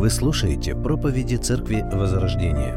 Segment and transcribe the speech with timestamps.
[0.00, 2.74] Вы слушаете проповеди Церкви Возрождения.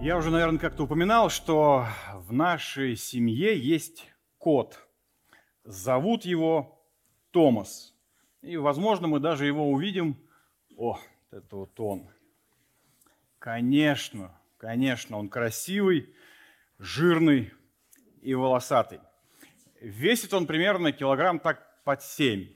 [0.00, 4.78] Я уже, наверное, как-то упоминал, что в нашей семье есть кот.
[5.64, 6.82] Зовут его
[7.32, 7.94] Томас.
[8.40, 10.16] И, возможно, мы даже его увидим.
[10.78, 10.98] О,
[11.30, 12.08] это вот он.
[13.38, 16.14] Конечно, конечно, он красивый,
[16.78, 17.52] жирный
[18.22, 19.00] и волосатый.
[19.82, 22.55] Весит он примерно килограмм так под семь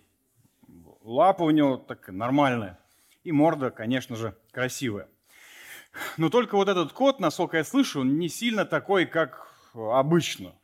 [1.02, 2.78] лапа у него так нормальная.
[3.24, 5.08] И морда, конечно же, красивая.
[6.16, 10.54] Но только вот этот кот, насколько я слышу, он не сильно такой, как обычно.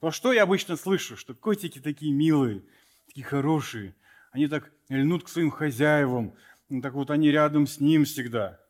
[0.00, 1.16] Но что я обычно слышу?
[1.16, 2.62] Что котики такие милые,
[3.06, 3.94] такие хорошие.
[4.32, 6.34] Они так льнут к своим хозяевам.
[6.68, 8.60] Ну, так вот они рядом с ним всегда.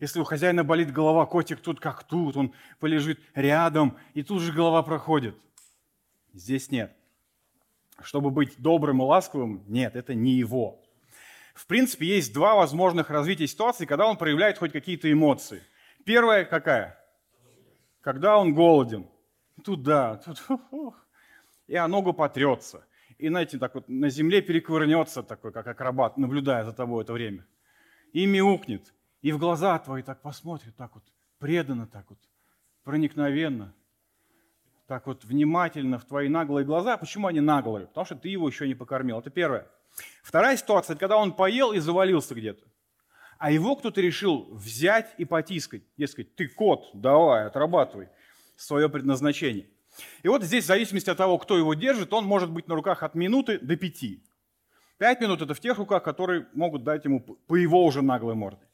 [0.00, 4.52] Если у хозяина болит голова, котик тут как тут, он полежит рядом, и тут же
[4.52, 5.36] голова проходит.
[6.32, 6.96] Здесь нет
[8.02, 10.82] чтобы быть добрым и ласковым, нет, это не его.
[11.54, 15.62] В принципе, есть два возможных развития ситуации, когда он проявляет хоть какие-то эмоции.
[16.04, 16.98] Первая какая?
[18.00, 19.06] Когда он голоден.
[19.64, 20.42] Туда, тут,
[21.68, 22.84] и о ногу потрется.
[23.18, 27.46] И, знаете, так вот на земле перекувырнется такой, как акробат, наблюдая за тобой это время.
[28.12, 28.92] И мяукнет.
[29.22, 31.04] И в глаза твои так посмотрит, так вот,
[31.38, 32.18] преданно так вот,
[32.82, 33.72] проникновенно–
[34.86, 36.96] так вот внимательно в твои наглые глаза.
[36.96, 37.86] Почему они наглые?
[37.86, 39.18] Потому что ты его еще не покормил.
[39.18, 39.66] Это первое.
[40.22, 42.62] Вторая ситуация, это когда он поел и завалился где-то.
[43.38, 45.82] А его кто-то решил взять и потискать.
[45.96, 48.08] Дескать, ты кот, давай, отрабатывай
[48.56, 49.68] свое предназначение.
[50.22, 53.02] И вот здесь, в зависимости от того, кто его держит, он может быть на руках
[53.02, 54.24] от минуты до пяти.
[54.98, 58.66] Пять минут– это в тех руках, которые могут дать ему по его уже наглой морде.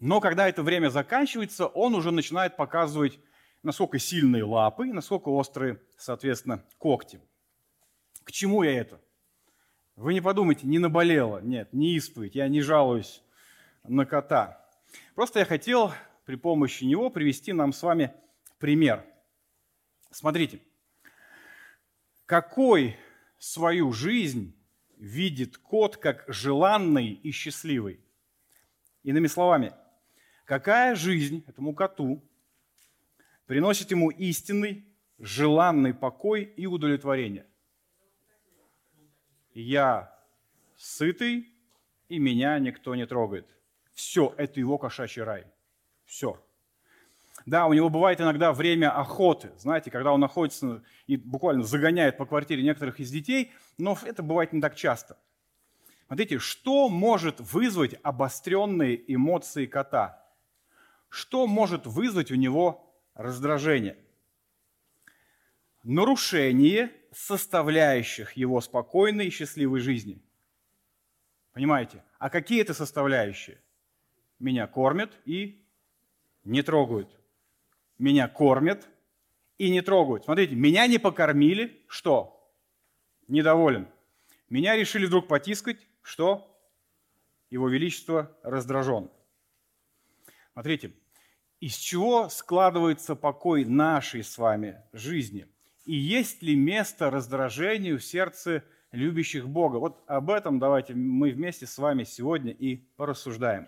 [0.00, 3.18] Но когда это время заканчивается, он уже начинает показывать
[3.62, 7.20] насколько сильные лапы, насколько острые, соответственно, когти.
[8.24, 9.00] К чему я это?
[9.96, 13.22] Вы не подумайте, не наболело, нет, не исповедь, я не жалуюсь
[13.82, 14.64] на кота.
[15.14, 15.92] Просто я хотел
[16.24, 18.12] при помощи него привести нам с вами
[18.58, 19.04] пример.
[20.10, 20.60] Смотрите,
[22.26, 22.96] какой
[23.38, 24.54] свою жизнь
[24.96, 28.00] видит кот как желанный и счастливый?
[29.02, 29.72] Иными словами,
[30.44, 32.22] какая жизнь этому коту
[33.48, 34.84] приносит ему истинный,
[35.18, 37.46] желанный покой и удовлетворение.
[39.54, 40.14] Я
[40.76, 41.50] сытый,
[42.08, 43.48] и меня никто не трогает.
[43.94, 45.46] Все, это его кошачий рай.
[46.04, 46.40] Все.
[47.46, 52.26] Да, у него бывает иногда время охоты, знаете, когда он находится и буквально загоняет по
[52.26, 55.16] квартире некоторых из детей, но это бывает не так часто.
[56.06, 60.22] Смотрите, что может вызвать обостренные эмоции кота?
[61.08, 62.87] Что может вызвать у него
[63.18, 63.98] раздражение.
[65.82, 70.22] Нарушение составляющих его спокойной и счастливой жизни.
[71.52, 72.04] Понимаете?
[72.18, 73.60] А какие это составляющие?
[74.38, 75.66] Меня кормят и
[76.44, 77.10] не трогают.
[77.98, 78.88] Меня кормят
[79.58, 80.24] и не трогают.
[80.24, 82.34] Смотрите, меня не покормили, что?
[83.26, 83.88] Недоволен.
[84.48, 86.44] Меня решили вдруг потискать, что?
[87.50, 89.10] Его Величество раздражен.
[90.52, 90.92] Смотрите,
[91.60, 95.46] из чего складывается покой нашей с вами жизни?
[95.84, 99.78] И есть ли место раздражению в сердце любящих Бога?
[99.78, 103.66] Вот об этом давайте мы вместе с вами сегодня и порассуждаем.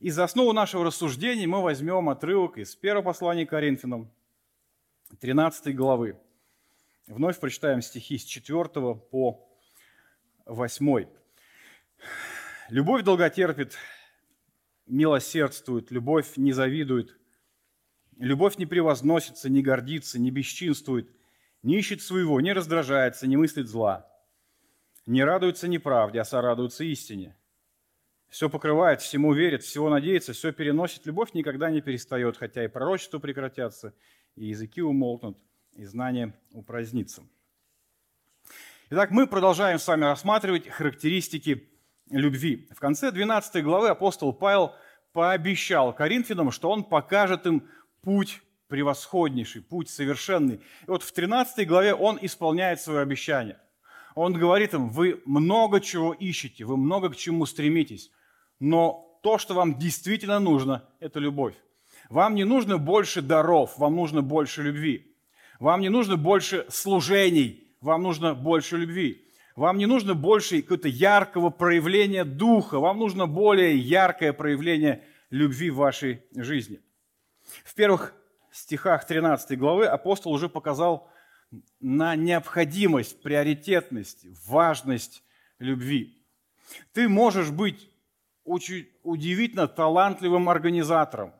[0.00, 4.10] И за основу нашего рассуждения мы возьмем отрывок из первого послания Коринфянам,
[5.20, 6.16] 13 главы.
[7.06, 8.68] Вновь прочитаем стихи с 4
[9.10, 9.46] по
[10.46, 11.06] 8.
[12.70, 13.76] «Любовь долготерпит,
[14.90, 17.16] милосердствует, любовь не завидует,
[18.18, 21.10] любовь не превозносится, не гордится, не бесчинствует,
[21.62, 24.10] не ищет своего, не раздражается, не мыслит зла,
[25.06, 27.36] не радуется неправде, а сорадуется истине.
[28.28, 31.04] Все покрывает, всему верит, всего надеется, все переносит.
[31.04, 33.92] Любовь никогда не перестает, хотя и пророчества прекратятся,
[34.36, 35.36] и языки умолкнут,
[35.72, 37.24] и знания упразднится.
[38.90, 41.68] Итак, мы продолжаем с вами рассматривать характеристики
[42.10, 42.68] любви.
[42.72, 44.74] В конце 12 главы апостол Павел
[45.12, 47.68] пообещал Коринфянам, что он покажет им
[48.02, 50.56] путь превосходнейший, путь совершенный.
[50.56, 53.58] И вот в 13 главе он исполняет свое обещание.
[54.14, 58.10] Он говорит им, вы много чего ищете, вы много к чему стремитесь,
[58.58, 61.54] но то, что вам действительно нужно, это любовь.
[62.08, 65.14] Вам не нужно больше даров, вам нужно больше любви.
[65.58, 69.28] Вам не нужно больше служений, вам нужно больше любви.
[69.56, 75.76] Вам не нужно больше какого-то яркого проявления духа, вам нужно более яркое проявление любви в
[75.76, 76.80] вашей жизни.
[77.64, 78.14] В первых
[78.52, 81.10] стихах 13 главы апостол уже показал
[81.80, 85.22] на необходимость, приоритетность, важность
[85.58, 86.24] любви.
[86.92, 87.90] Ты можешь быть
[88.44, 91.32] очень удивительно талантливым организатором.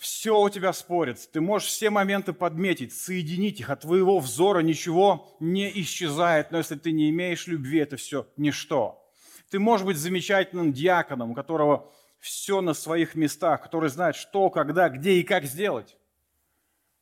[0.00, 1.28] Все у тебя спорится.
[1.30, 3.68] Ты можешь все моменты подметить, соединить их.
[3.68, 6.50] От твоего взора ничего не исчезает.
[6.50, 9.06] Но если ты не имеешь любви, это все ничто.
[9.50, 14.88] Ты можешь быть замечательным диаконом, у которого все на своих местах, который знает, что, когда,
[14.88, 15.98] где и как сделать.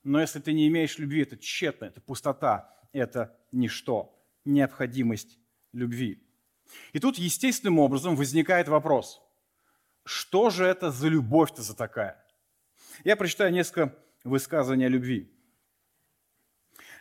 [0.02, 4.12] Но если ты не имеешь любви, это тщетно, это пустота, это ничто,
[4.44, 5.38] необходимость
[5.72, 6.20] любви.
[6.92, 9.22] И тут естественным образом возникает вопрос,
[10.04, 12.24] что же это за любовь-то за такая?
[13.04, 15.32] Я прочитаю несколько высказываний о любви.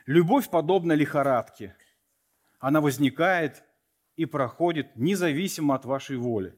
[0.06, 1.76] Любовь подобна лихорадке.
[2.60, 3.64] Она возникает
[4.16, 6.58] и проходит независимо от вашей воли.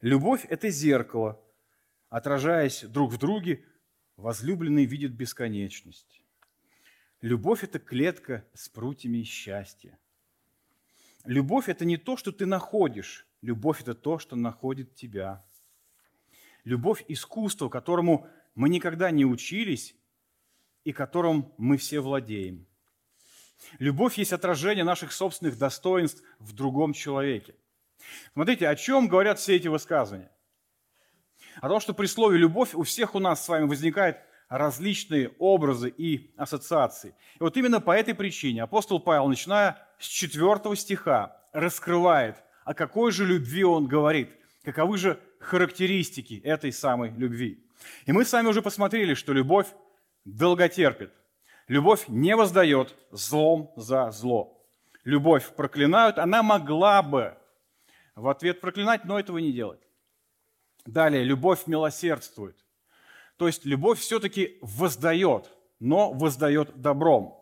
[0.00, 1.40] Любовь– это зеркало.
[2.08, 3.64] Отражаясь друг в друге,
[4.16, 6.22] возлюбленный видит бесконечность.
[7.20, 9.98] Любовь– это клетка с прутьями счастья.
[11.24, 13.26] Любовь– это не то, что ты находишь.
[13.40, 15.44] Любовь– это то, что находит тебя.
[16.64, 19.94] Любовь– искусство, которому мы никогда не учились
[20.84, 22.66] и которым мы все владеем.
[23.78, 27.54] Любовь есть отражение наших собственных достоинств в другом человеке.
[28.32, 30.30] Смотрите, о чем говорят все эти высказывания?
[31.60, 34.18] О том, что при слове «любовь» у всех у нас с вами возникают
[34.48, 37.14] различные образы и ассоциации.
[37.36, 43.12] И вот именно по этой причине апостол Павел, начиная с 4 стиха, раскрывает, о какой
[43.12, 44.30] же любви он говорит,
[44.62, 47.64] каковы же характеристики этой самой любви.
[48.06, 49.68] И мы с вами уже посмотрели, что любовь
[50.24, 51.12] долготерпит.
[51.68, 54.66] Любовь не воздает злом за зло.
[55.04, 57.36] Любовь проклинают, она могла бы
[58.14, 59.80] в ответ проклинать, но этого не делает.
[60.86, 62.56] Далее, любовь милосердствует.
[63.36, 65.50] То есть любовь все-таки воздает,
[65.80, 67.38] но воздает добром.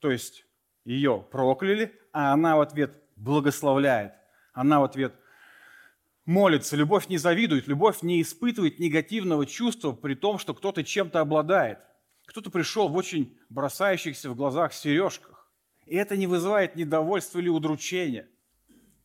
[0.00, 0.44] То есть
[0.84, 4.14] ее прокляли, а она в ответ благословляет.
[4.52, 5.14] Она в ответ
[6.24, 6.76] молится.
[6.76, 11.78] Любовь не завидует, любовь не испытывает негативного чувства при том, что кто-то чем-то обладает.
[12.26, 15.50] Кто-то пришел в очень бросающихся в глазах сережках.
[15.86, 18.28] И это не вызывает недовольства или удручения.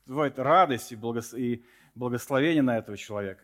[0.05, 1.65] Вызывает радость и
[1.95, 3.43] благословение на этого человека.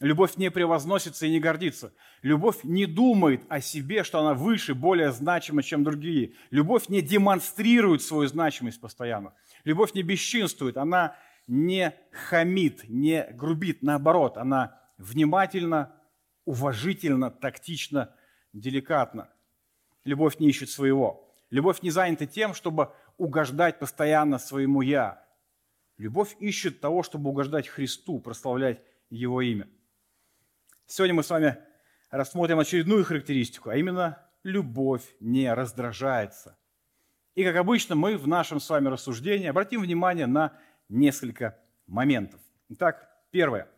[0.00, 1.94] Любовь не превозносится и не гордится.
[2.20, 6.34] Любовь не думает о себе, что она выше, более значима, чем другие.
[6.50, 9.32] Любовь не демонстрирует свою значимость постоянно.
[9.64, 11.16] Любовь не бесчинствует, она
[11.46, 15.94] не хамит, не грубит, наоборот, она внимательно,
[16.44, 18.14] уважительно, тактично,
[18.52, 19.30] деликатно.
[20.04, 21.34] Любовь не ищет своего.
[21.50, 25.24] Любовь не занята тем, чтобы угождать постоянно своему «я».
[25.96, 29.68] Любовь ищет того, чтобы угождать Христу, прославлять Его имя.
[30.86, 31.56] Сегодня мы с вами
[32.10, 36.58] рассмотрим очередную характеристику, а именно любовь не раздражается.
[37.34, 42.40] И, как обычно, мы в нашем с вами рассуждении обратим внимание на несколько моментов.
[42.68, 43.68] Итак, первое.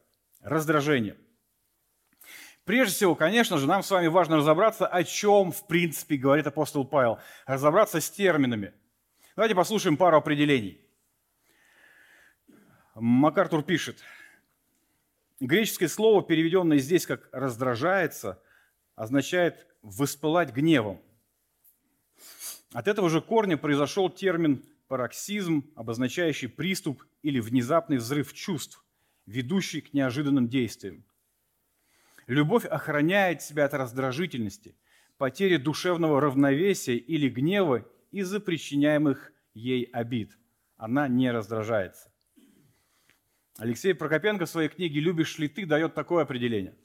[0.41, 1.17] Раздражение.
[2.65, 6.85] Прежде всего, конечно же, нам с вами важно разобраться, о чем, в принципе, говорит апостол
[6.85, 7.19] Павел.
[7.47, 8.75] Разобраться с терминами.
[9.37, 10.81] Давайте послушаем пару определений.
[12.95, 14.03] МакАртур пишет.
[15.41, 18.43] Греческое слово, переведенное здесь как «раздражается»,
[18.97, 21.01] означает «воспылать гневом».
[22.73, 28.85] От этого же корня произошел термин пароксизм, обозначающий приступ или внезапный взрыв чувств,
[29.27, 31.05] ведущий к неожиданным действиям.
[32.27, 34.77] Любовь охраняет себя от раздражительности,
[35.19, 40.37] потери душевного равновесия или гнева из-за причиняемых ей обид.
[40.77, 42.13] Она не раздражается.
[43.59, 46.77] Алексей Прокопенко в своей книге «Любишь ли ты» дает такое определение.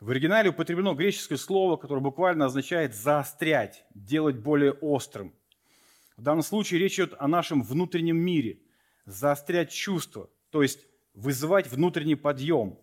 [0.00, 5.34] В оригинале употреблено греческое слово, которое буквально означает «заострять», «делать более острым».
[6.18, 8.58] В данном случае речь идет о нашем внутреннем мире.
[9.06, 10.84] Заострять чувства, то есть
[11.14, 12.76] вызывать внутренний подъем,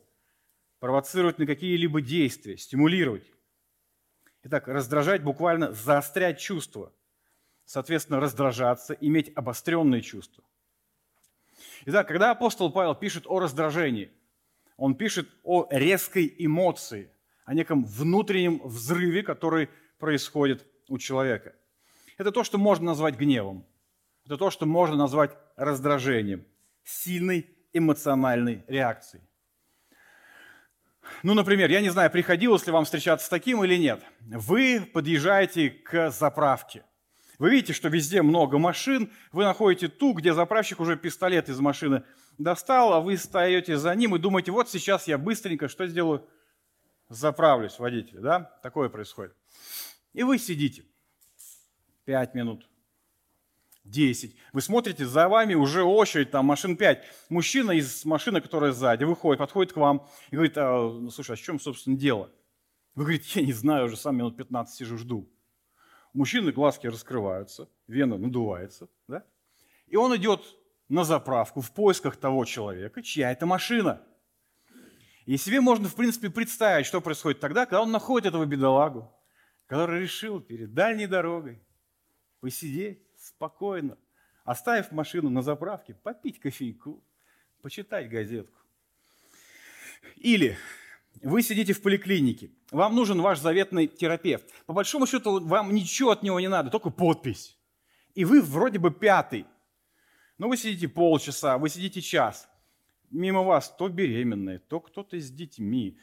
[0.80, 3.30] провоцировать на какие-либо действия, стимулировать.
[4.44, 6.94] Итак, раздражать буквально заострять чувства.
[7.66, 10.44] Соответственно, раздражаться, иметь обостренные чувства.
[11.86, 14.12] Итак, когда апостол Павел пишет о раздражении,
[14.78, 17.12] он пишет о резкой эмоции,
[17.44, 19.68] о неком внутреннем взрыве, который
[20.00, 21.54] происходит у человека–
[22.18, 23.66] это то, что можно назвать гневом.
[24.26, 26.46] Это то, что можно назвать раздражением,
[26.84, 29.24] сильной эмоциональной реакцией.
[31.24, 34.04] Ну, например, я не знаю, приходилось ли вам встречаться с таким или нет.
[34.22, 36.84] Вы подъезжаете к заправке.
[37.38, 42.04] Вы видите, что везде много машин, вы находите ту, где заправщик уже пистолет из машины
[42.38, 46.28] достал, а вы стоите за ним и думаете, вот сейчас я быстренько что сделаю?
[47.10, 48.58] Заправлюсь, водитель, да?
[48.64, 49.36] Такое происходит.
[50.14, 50.86] И вы сидите.
[52.06, 52.70] 5 минут,
[53.84, 54.36] 10.
[54.54, 57.04] Вы смотрите, за вами уже очередь, там машин 5.
[57.30, 61.36] Мужчина из машины, которая сзади, выходит, подходит к вам и говорит, а, ну, слушай, а
[61.36, 62.32] в чем, собственно, дело?
[62.96, 65.30] Вы говорите, я не знаю, уже сам минут 15 сижу, жду.
[66.14, 69.24] Мужчины глазки раскрываются, вена надувается, да?
[69.88, 70.42] И он идет
[70.88, 74.02] на заправку в поисках того человека, чья это машина.
[75.26, 79.12] И себе можно, в принципе, представить, что происходит тогда, когда он находит этого бедолагу,
[79.66, 81.62] который решил перед дальней дорогой
[82.46, 83.98] посидеть спокойно,
[84.44, 87.04] оставив машину на заправке, попить кофейку,
[87.64, 88.60] почитать газетку.
[90.18, 90.56] Или
[91.24, 94.46] вы сидите в поликлинике, вам нужен ваш заветный терапевт.
[94.68, 97.58] По большому счету, вам ничего от него не надо, только подпись.
[98.14, 99.48] И вы вроде бы пятый.
[100.38, 102.48] Но вы сидите полчаса, вы сидите час.
[103.10, 105.98] Мимо вас то беременные, то кто-то с детьми,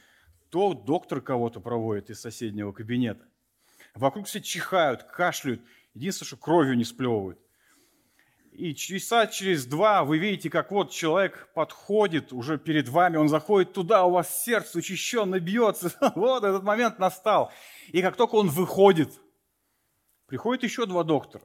[0.51, 3.29] то доктор кого-то проводит из соседнего кабинета.
[3.95, 5.63] Вокруг все чихают, кашляют.
[5.95, 7.39] Единственное, что кровью не сплевывают.
[8.53, 13.73] И часа через два вы видите, как вот человек подходит уже перед вами, он заходит
[13.73, 15.93] туда, у вас сердце учащенно бьется.
[16.15, 17.51] Вот этот момент настал.
[17.89, 19.21] И как только он выходит,
[20.27, 21.45] приходит еще два доктора.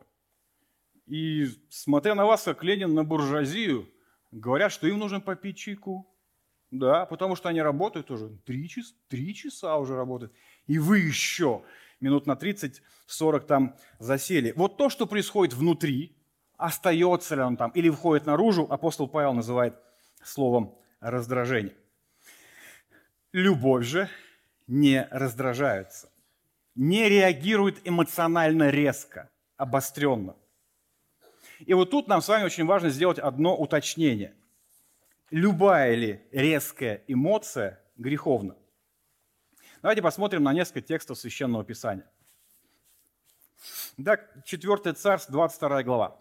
[1.06, 3.90] И смотря на вас, как Ленин на буржуазию,
[4.32, 6.14] говорят, что им нужно попить чайку.
[6.70, 10.34] Да, потому что они работают уже три часа, три часа уже работают.
[10.66, 11.64] И вы еще
[12.00, 14.54] минут на 30-40 там засели.
[14.56, 16.16] Вот то, что происходит внутри,
[16.58, 19.76] остается ли он там или выходит наружу, апостол Павел называет
[20.24, 21.76] словом раздражение.
[23.32, 24.10] Любовь же
[24.68, 26.10] не раздражается,
[26.76, 30.36] не реагирует эмоционально резко, обостренно.
[31.60, 34.36] И вот тут нам с вами очень важно сделать одно уточнение.
[35.30, 38.56] Любая ли резкая эмоция греховна?
[39.88, 42.06] Давайте посмотрим на несколько текстов Священного Писания.
[43.96, 46.20] Итак, 4 Царств, 22 глава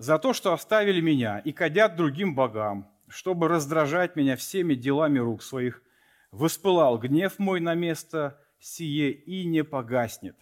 [0.00, 5.44] за то, что оставили меня и кадят другим богам, чтобы раздражать меня всеми делами рук
[5.44, 5.84] своих,
[6.32, 10.36] воспылал гнев мой на место сие и не погаснет.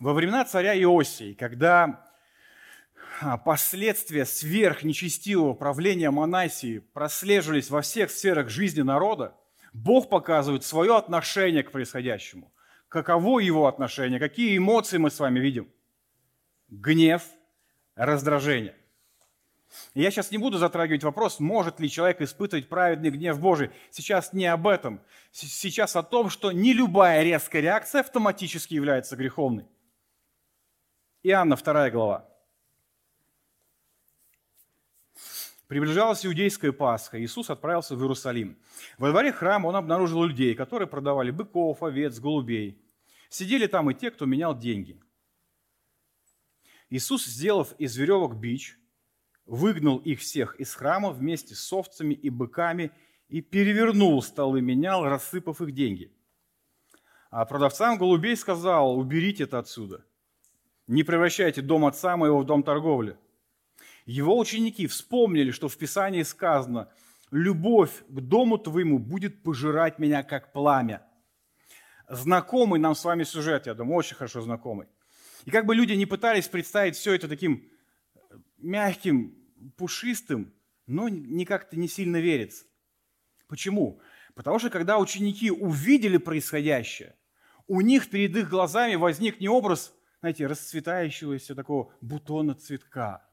[0.00, 2.05] Во времена царя Иосии, когда
[3.44, 9.34] последствия сверхнечестивого правления Манасии прослеживались во всех сферах жизни народа,
[9.72, 12.52] Бог показывает свое отношение к происходящему.
[12.88, 15.70] Каково его отношение, какие эмоции мы с вами видим?
[16.68, 17.22] Гнев–
[17.94, 18.74] раздражение.
[19.94, 23.70] Я сейчас не буду затрагивать вопрос, может ли человек испытывать праведный гнев Божий.
[23.90, 25.00] Сейчас не об этом.
[25.32, 29.66] Сейчас о том, что не любая резкая реакция автоматически является греховной.
[31.22, 32.35] Иоанна, 2 глава.
[35.66, 37.20] Приближалась иудейская Пасха.
[37.20, 38.56] Иисус отправился в Иерусалим.
[38.98, 42.80] Во дворе храма он обнаружил людей, которые продавали быков, овец, голубей.
[43.28, 45.00] Сидели там и те, кто менял деньги.
[46.88, 48.78] Иисус, сделав из веревок бич,
[49.44, 52.92] выгнал их всех из храма вместе с овцами и быками
[53.28, 56.12] и перевернул столы, менял, рассыпав их деньги.
[57.30, 60.04] А продавцам голубей сказал, уберите это отсюда.
[60.86, 63.18] Не превращайте дом отца моего в дом торговли.
[64.06, 66.88] Его ученики вспомнили, что в Писании сказано,
[67.32, 71.04] любовь к дому твоему будет пожирать меня, как пламя.
[72.08, 74.86] Знакомый нам с вами сюжет, я думаю, очень хорошо знакомый.
[75.44, 77.68] И как бы люди не пытались представить все это таким
[78.58, 79.36] мягким,
[79.76, 80.54] пушистым,
[80.86, 82.64] но не как-то не сильно верится.
[83.48, 84.00] Почему?
[84.34, 87.16] Потому что когда ученики увидели происходящее,
[87.66, 93.26] у них перед их глазами возник не образ, знаете, расцветающегося такого бутона цветка.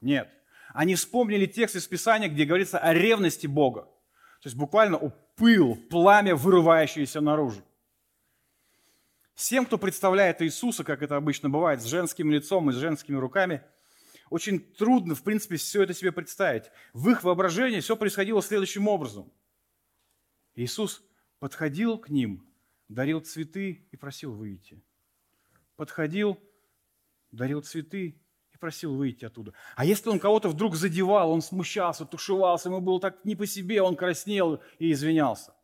[0.00, 0.30] Нет.
[0.72, 3.82] Они вспомнили текст из Писания, где говорится о ревности Бога.
[4.40, 7.62] То есть буквально о пыл, пламя, вырывающееся наружу.
[9.34, 13.62] Всем, кто представляет Иисуса, как это обычно бывает, с женским лицом и с женскими руками,
[14.28, 16.70] очень трудно, в принципе, все это себе представить.
[16.92, 19.32] В их воображении все происходило следующим образом.
[20.54, 21.02] Иисус
[21.38, 22.46] подходил к ним,
[22.88, 24.82] дарил цветы и просил выйти.
[25.74, 26.38] Подходил,
[27.32, 28.19] дарил цветы
[28.60, 29.52] просил выйти оттуда.
[29.74, 33.82] А если он кого-то вдруг задевал, он смущался, тушевался, ему было так не по себе,
[33.82, 35.54] он краснел и извинялся.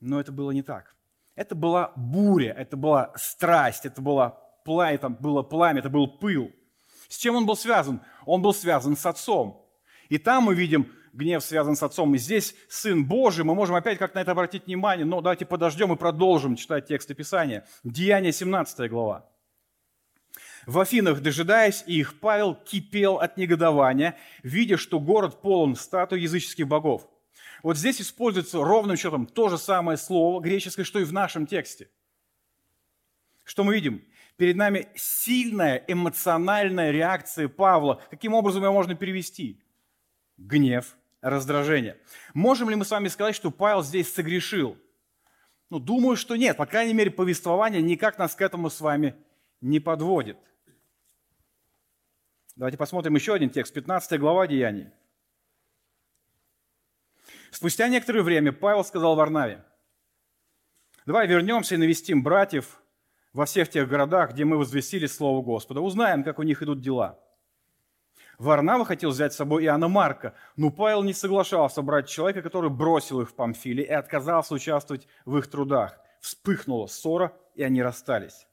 [0.00, 0.94] Но это было не так.
[1.34, 6.52] Это была буря, это была страсть, это было пламя, это было пламя, это был пыл.
[7.08, 8.00] С чем он был связан?
[8.26, 9.66] Он был связан с отцом.
[10.08, 12.14] И там мы видим, гнев связан с отцом.
[12.14, 15.92] И здесь Сын Божий, мы можем опять как на это обратить внимание, но давайте подождем
[15.92, 17.66] и продолжим читать тексты Писания.
[17.82, 19.28] Деяние 17 глава.
[20.66, 27.08] В Афинах, дожидаясь их, Павел кипел от негодования, видя, что город полон статуй языческих богов.
[27.62, 31.88] Вот здесь используется ровным счетом то же самое слово греческое, что и в нашем тексте.
[33.44, 34.04] Что мы видим?
[34.36, 38.02] Перед нами сильная эмоциональная реакция Павла.
[38.10, 39.62] Каким образом ее можно перевести?
[40.36, 41.98] Гнев, раздражение.
[42.32, 44.76] Можем ли мы с вами сказать, что Павел здесь согрешил?
[45.70, 46.56] Ну, думаю, что нет.
[46.56, 49.14] По крайней мере, повествование никак нас к этому с вами
[49.60, 50.36] не подводит.
[52.56, 54.88] Давайте посмотрим еще один текст, 15 глава Деяний.
[57.50, 59.64] Спустя некоторое время Павел сказал Варнаве,
[61.04, 62.80] давай вернемся и навестим братьев
[63.32, 65.80] во всех тех городах, где мы возвестили Слово Господа.
[65.80, 67.18] Узнаем, как у них идут дела.
[68.38, 73.20] Варнава хотел взять с собой Иоанна Марка, но Павел не соглашался брать человека, который бросил
[73.20, 75.98] их в Памфиле и отказался участвовать в их трудах.
[76.20, 78.46] Вспыхнула ссора, и они расстались.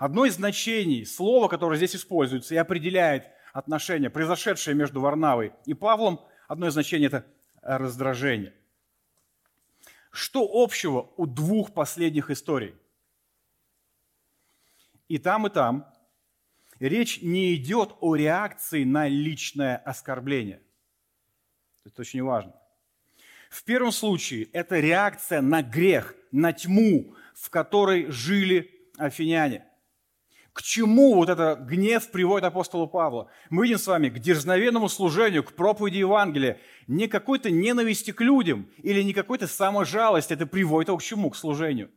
[0.00, 6.26] Одно из значений слова, которое здесь используется и определяет отношения, произошедшее между Варнавой и Павлом,
[6.48, 7.26] одно из значений– это
[7.60, 8.54] раздражение.
[10.10, 12.74] Что общего у двух последних историй?
[15.08, 15.86] И там, и там
[16.78, 20.62] речь не идет о реакции на личное оскорбление.
[21.84, 22.54] Это очень важно.
[23.50, 29.66] В первом случае это реакция на грех, на тьму, в которой жили афиняне.
[30.52, 33.30] К чему вот этот гнев приводит апостола Павла?
[33.50, 36.60] Мы видим с вами к дерзновенному служению, к проповеди Евангелия.
[36.88, 40.32] Не какой-то ненависти к людям или не какой-то саможалости.
[40.32, 41.30] Это приводит его к чему?
[41.30, 41.90] К служению.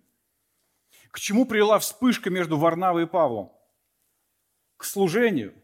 [1.10, 3.52] К чему привела вспышка между Варнавой и Павлом?
[4.78, 5.56] К служению.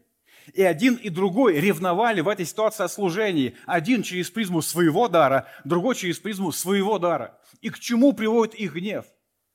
[0.52, 3.54] И один и другой ревновали в этой ситуации о служении.
[3.66, 7.38] Один через призму своего дара, другой через призму своего дара.
[7.60, 9.04] И к чему приводит их гнев?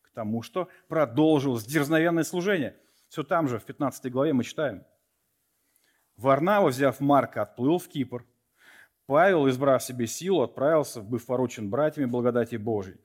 [0.04, 2.78] К тому, что продолжилось дерзновенное служение–
[3.16, 4.84] все там же, в 15 главе мы читаем.
[6.18, 8.26] Варнава, взяв Марка, отплыл в Кипр.
[9.06, 13.00] Павел, избрав себе силу, отправился, быв поручен братьями благодати Божией,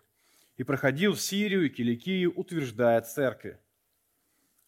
[0.57, 3.61] и проходил в Сирию и Киликию, утверждая церкви.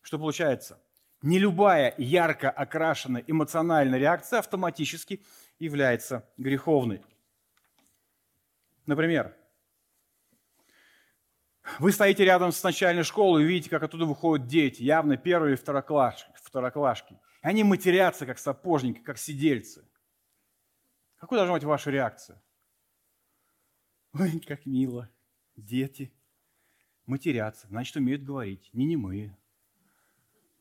[0.01, 0.81] Что получается?
[1.23, 5.25] Не любая ярко окрашенная эмоциональная реакция автоматически
[5.59, 7.03] является греховной.
[8.87, 9.35] Например,
[11.79, 16.31] вы стоите рядом с начальной школой и видите, как оттуда выходят дети, явно первые второклашки.
[16.43, 17.15] второклашки.
[17.15, 19.85] И они матерятся, как сапожники, как сидельцы.
[21.17, 22.43] Какой должна быть ваша реакция?
[24.13, 25.09] Ой, как мило.
[25.57, 26.13] Дети
[27.07, 29.37] матерятся, значит, умеют говорить, не немые.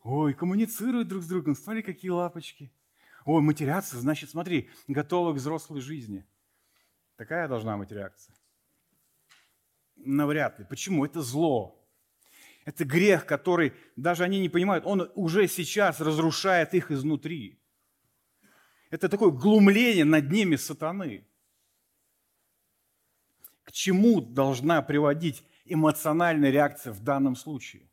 [0.04, 2.72] Ой, коммуницируют друг с другом, смотри, какие лапочки.
[3.26, 6.26] Ой, матерятся, значит, смотри, готовы к взрослой жизни.
[7.16, 8.36] Такая должна быть реакция.
[10.06, 10.66] Навряд ли.
[10.70, 11.06] Почему?
[11.06, 11.82] Это зло.
[12.66, 17.60] Это грех, который даже они не понимают, он уже сейчас разрушает их изнутри.
[18.92, 21.26] Это такое глумление над ними сатаны.
[23.64, 27.90] К чему должна приводить эмоциональная реакция в данном случае?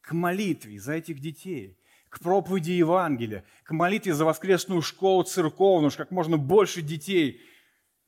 [0.00, 6.06] К молитве за этих детей, к проповеди Евангелия, к молитве за воскресную школу церковную, чтобы
[6.06, 7.42] как можно больше детей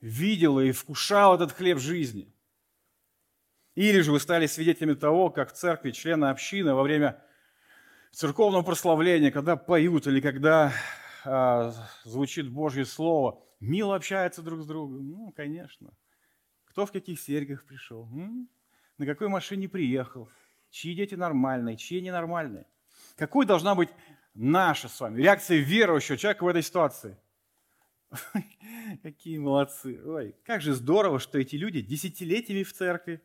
[0.00, 2.33] видело и вкушало этот хлеб жизни–
[3.76, 7.22] или же вы стали свидетелями того, как в церкви члены общины во время
[8.10, 10.72] церковного прославления, когда поют или когда
[11.24, 15.08] а, звучит Божье Слово, мило общаются друг с другом.
[15.08, 15.92] Ну, конечно.
[16.64, 18.08] Кто в каких серьгах пришел?
[18.12, 18.48] М?
[18.96, 20.28] На какой машине приехал?
[20.70, 22.66] Чьи дети нормальные, чьи ненормальные?
[23.16, 23.90] Какой должна быть
[24.34, 27.18] наша с вами реакция верующего человека в этой ситуации?
[29.02, 30.00] какие молодцы.
[30.04, 33.20] Ой, как же здорово, что эти люди десятилетиями в церкви,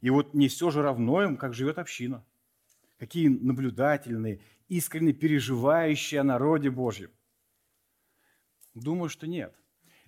[0.00, 2.24] и вот не все же равно им, как живет община.
[2.98, 7.10] Какие наблюдательные, искренне переживающие о народе Божьем.
[8.74, 9.54] Думаю, что нет.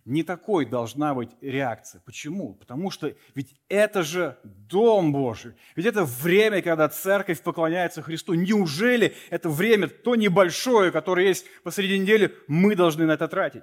[0.05, 2.01] Не такой должна быть реакция.
[2.05, 2.55] Почему?
[2.55, 5.55] Потому что ведь это же Дом Божий.
[5.77, 8.35] Ведь это время, когда церковь поклоняется Христу.
[8.35, 13.63] Неужели это время, то небольшое, которое есть посреди недели, мы должны на это тратить?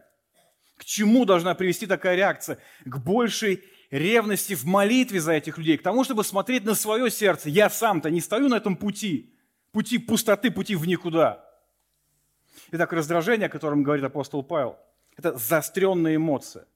[0.77, 2.59] К чему должна привести такая реакция?
[2.85, 7.49] К большей ревности в молитве за этих людей, к тому, чтобы смотреть на свое сердце.
[7.49, 9.33] Я сам-то не стою на этом пути,
[9.71, 11.45] пути пустоты, пути в никуда.
[12.71, 14.77] Итак, раздражение, о котором говорит апостол Павел,
[15.15, 16.67] это заостренная эмоция.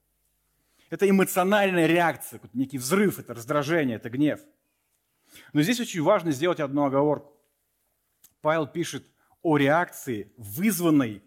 [0.90, 4.40] Это эмоциональная реакция, некий взрыв, это раздражение, это гнев.
[5.52, 7.32] Но здесь очень важно сделать одну оговорку.
[8.42, 9.06] Павел пишет
[9.42, 11.22] о реакции, вызванной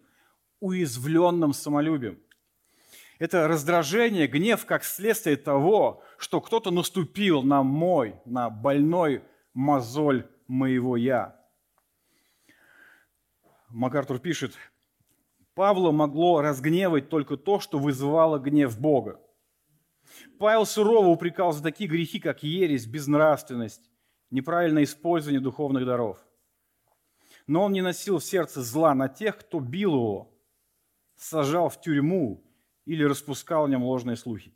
[0.60, 2.20] уязвленным самолюбием.
[3.18, 9.22] Это раздражение, гнев как следствие того, что кто-то наступил на мой, на больной
[9.54, 11.34] мозоль моего «я».
[13.70, 14.54] МакАртур пишет,
[15.54, 19.18] Павла могло разгневать только то, что вызывало гнев Бога.
[20.38, 23.90] Павел сурово упрекал за такие грехи, как ересь, безнравственность,
[24.30, 26.24] неправильное использование духовных даров.
[27.46, 30.34] но он не носил в сердце зла на тех, кто бил его,
[31.16, 32.45] сажал в тюрьму
[32.86, 34.54] или распускал о нем ложные слухи.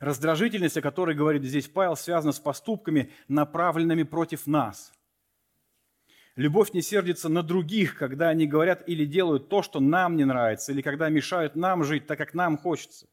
[0.00, 4.92] Раздражительность, о которой говорит здесь Павел, связана с поступками, направленными против нас.
[6.34, 10.72] Любовь не сердится на других, когда они говорят или делают то, что нам не нравится,
[10.72, 13.06] или когда мешают нам жить так, как нам хочется.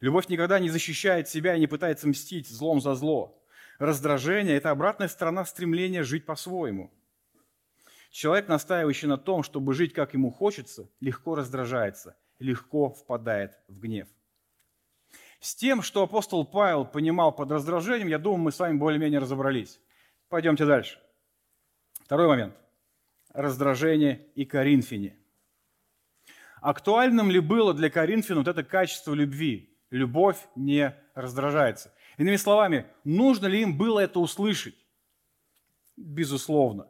[0.00, 3.42] Любовь никогда не защищает себя и не пытается мстить злом за зло.
[3.78, 6.92] Раздражение– это обратная сторона стремления жить по-своему.
[8.10, 14.08] Человек, настаивающий на том, чтобы жить, как ему хочется, легко раздражается, легко впадает в гнев.
[15.40, 19.80] С тем, что апостол Павел понимал под раздражением, я думаю, мы с вами более-менее разобрались.
[20.28, 20.98] Пойдемте дальше.
[22.04, 22.56] Второй момент.
[23.32, 25.16] Раздражение и коринфяне.
[26.60, 29.76] Актуальным ли было для коринфян вот это качество любви?
[29.90, 31.92] Любовь не раздражается.
[32.18, 34.74] Иными словами, нужно ли им было это услышать?
[35.96, 36.88] Безусловно.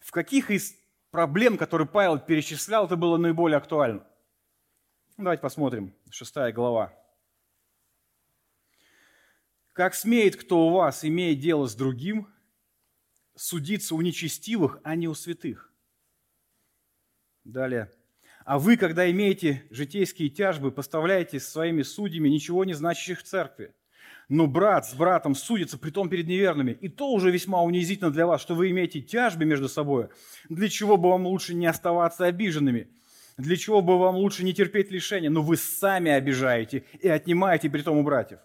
[0.00, 0.74] В каких из
[1.10, 4.06] проблем, которые Павел перечислял, это было наиболее актуально?
[5.16, 5.94] Давайте посмотрим.
[6.10, 6.92] Шестая глава.
[9.72, 12.26] Как смеет кто у вас, имея дело с другим,
[13.36, 15.72] судиться у нечестивых, а не у святых?
[17.44, 17.92] Далее.
[18.44, 23.72] А вы, когда имеете житейские тяжбы, поставляете своими судьями ничего не значащих в церкви.
[24.28, 26.72] Но брат с братом судится, притом перед неверными.
[26.72, 30.08] И то уже весьма унизительно для вас, что вы имеете тяжбы между собой.
[30.48, 32.90] Для чего бы вам лучше не оставаться обиженными?
[33.36, 35.30] Для чего бы вам лучше не терпеть лишения?
[35.30, 38.38] Но вы сами обижаете и отнимаете притом у братьев.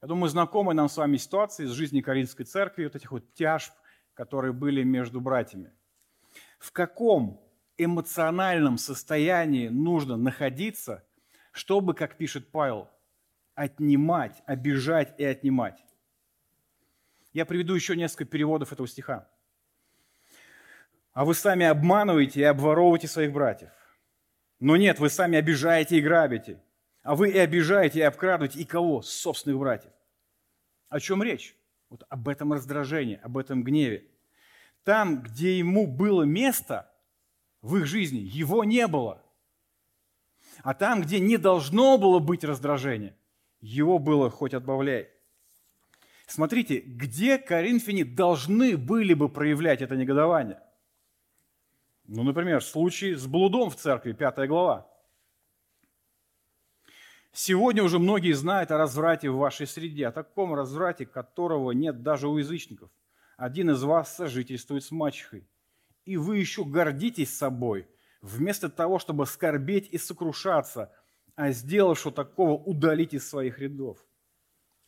[0.00, 3.72] Я думаю, знакомы нам с вами ситуации из жизни Каринской церкви, вот этих вот тяжб,
[4.14, 5.72] которые были между братьями.
[6.60, 7.40] В каком
[7.76, 11.04] эмоциональном состоянии нужно находиться,
[11.50, 12.88] чтобы, как пишет Павел,
[13.54, 15.84] отнимать, обижать и отнимать?
[17.32, 19.28] Я приведу еще несколько переводов этого стиха.
[21.18, 23.70] А вы сами обманываете и обворовываете своих братьев.
[24.60, 26.62] Но нет, вы сами обижаете и грабите.
[27.02, 29.02] А вы и обижаете, и обкрадываете, и кого?
[29.02, 29.90] Собственных братьев.
[30.88, 31.56] О чем речь?
[31.90, 34.06] Вот об этом раздражении, об этом гневе.
[34.84, 36.88] Там, где ему было место
[37.62, 39.20] в их жизни, его не было.
[40.62, 43.16] А там, где не должно было быть раздражения,
[43.60, 45.08] его было хоть отбавляй.
[46.28, 50.60] Смотрите, где коринфяне должны были бы проявлять это негодование?
[52.08, 54.90] Ну, например, случай с блудом в церкви, пятая глава.
[57.32, 62.26] Сегодня уже многие знают о разврате в вашей среде, о таком разврате, которого нет даже
[62.26, 62.90] у язычников.
[63.36, 65.46] Один из вас сожительствует с мачехой,
[66.06, 67.86] и вы еще гордитесь собой,
[68.22, 70.90] вместо того, чтобы скорбеть и сокрушаться,
[71.36, 73.98] а сделавшего такого удалить из своих рядов.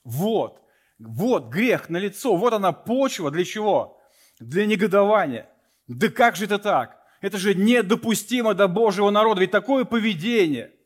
[0.05, 0.63] Вот,
[0.99, 4.01] вот грех на лицо, вот она почва для чего?
[4.39, 5.51] Для негодования.
[5.87, 7.00] Да как же это так?
[7.21, 10.73] Это же недопустимо до Божьего народа, ведь такое поведение–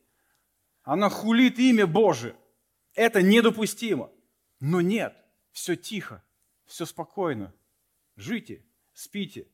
[0.85, 2.37] она хулит имя Божие.
[2.95, 4.11] Это недопустимо.
[4.61, 5.17] Но нет,
[5.51, 6.23] все тихо,
[6.67, 7.53] все спокойно.
[8.17, 9.49] Жите, спите,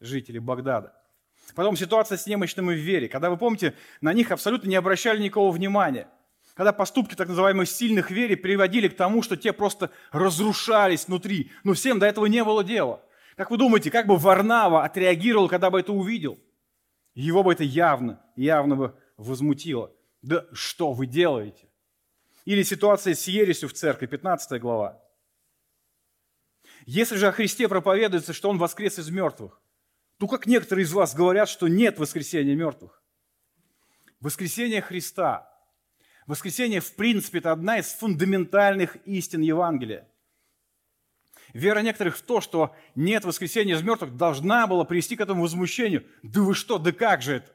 [0.00, 0.94] жители Багдада.
[1.54, 3.08] Потом ситуация с немощными в вере.
[3.08, 6.08] Когда, вы помните, на них абсолютно не обращали никакого внимания.
[6.54, 11.52] Когда поступки так называемых сильных вере приводили к тому, что те просто разрушались внутри.
[11.62, 13.00] Но всем до этого не было дела.
[13.38, 16.40] Как вы думаете, как бы Варнава отреагировал, когда бы это увидел?
[17.14, 19.94] Его бы это явно, явно бы возмутило.
[20.22, 21.68] Да что вы делаете?
[22.46, 25.00] Или ситуация с ересью в церкви, 15 глава.
[26.84, 29.60] Если же о Христе проповедуется, что Он воскрес из мертвых,
[30.18, 33.00] то как некоторые из вас говорят, что нет воскресения мертвых?
[34.18, 35.48] Воскресение Христа,
[36.26, 40.08] воскресение в принципе это одна из фундаментальных истин Евангелия.
[41.52, 46.06] Вера некоторых в то, что нет воскресения из мертвых, должна была привести к этому возмущению.
[46.22, 47.52] Да вы что, да как же это?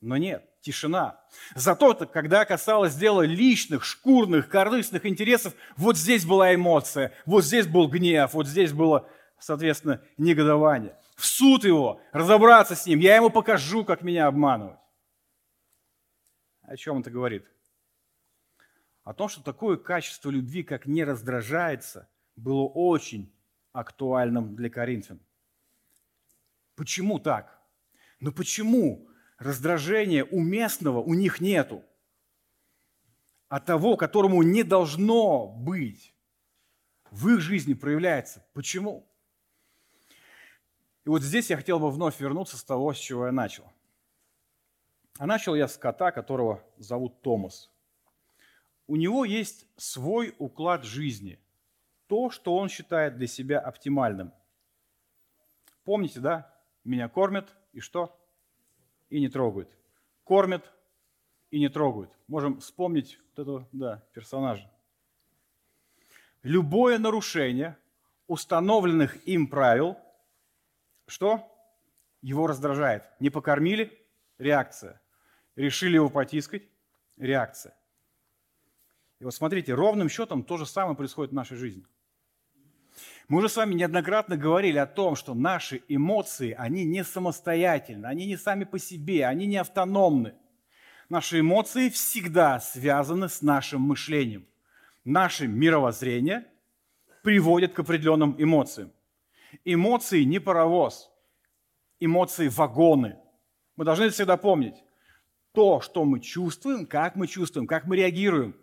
[0.00, 1.20] Но нет тишина.
[1.54, 7.88] Зато, когда касалось дела личных, шкурных, корыстных интересов, вот здесь была эмоция, вот здесь был
[7.88, 10.96] гнев, вот здесь было, соответственно, негодование.
[11.16, 14.78] В суд его, разобраться с ним, я ему покажу, как меня обманывать.
[16.62, 17.44] О чем это говорит?
[19.04, 22.08] О том, что такое качество любви, как не раздражается,
[22.42, 23.32] было очень
[23.72, 25.20] актуальным для коринфян.
[26.74, 27.60] Почему так?
[28.20, 31.84] Но ну почему раздражения уместного у них нету.
[33.48, 36.14] А того, которому не должно быть,
[37.10, 38.44] в их жизни проявляется.
[38.54, 39.06] Почему?
[41.04, 43.70] И вот здесь я хотел бы вновь вернуться с того, с чего я начал.
[45.18, 47.70] А начал я с кота, которого зовут Томас.
[48.86, 51.38] У него есть свой уклад жизни.
[52.12, 54.34] То, что он считает для себя оптимальным.
[55.82, 56.54] Помните, да?
[56.84, 58.14] Меня кормят и что?
[59.08, 59.74] И не трогают.
[60.22, 60.70] Кормят
[61.50, 62.10] и не трогают.
[62.28, 64.70] Можем вспомнить вот этого да, персонажа.
[66.42, 67.78] Любое нарушение
[68.26, 69.96] установленных им правил,
[71.06, 71.50] что?
[72.20, 73.04] Его раздражает.
[73.20, 74.06] Не покормили?
[74.36, 75.00] Реакция.
[75.56, 76.64] Решили его потискать?
[77.16, 77.74] Реакция.
[79.18, 81.86] И вот смотрите, ровным счетом то же самое происходит в нашей жизни.
[83.28, 88.26] Мы уже с вами неоднократно говорили о том, что наши эмоции, они не самостоятельны, они
[88.26, 90.34] не сами по себе, они не автономны.
[91.08, 94.46] Наши эмоции всегда связаны с нашим мышлением.
[95.04, 96.46] Наше мировоззрение
[97.22, 98.92] приводит к определенным эмоциям.
[99.64, 101.10] Эмоции не паровоз,
[102.00, 103.18] эмоции вагоны.
[103.76, 104.82] Мы должны это всегда помнить.
[105.52, 108.56] То, что мы чувствуем, как мы чувствуем, как мы реагируем,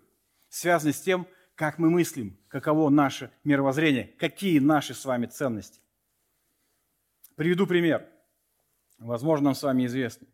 [0.50, 1.28] связано с тем,
[1.60, 5.82] как мы мыслим, каково наше мировоззрение, какие наши с вами ценности.
[7.36, 8.08] Приведу пример.
[8.98, 10.30] Возможно, нам с вами известный.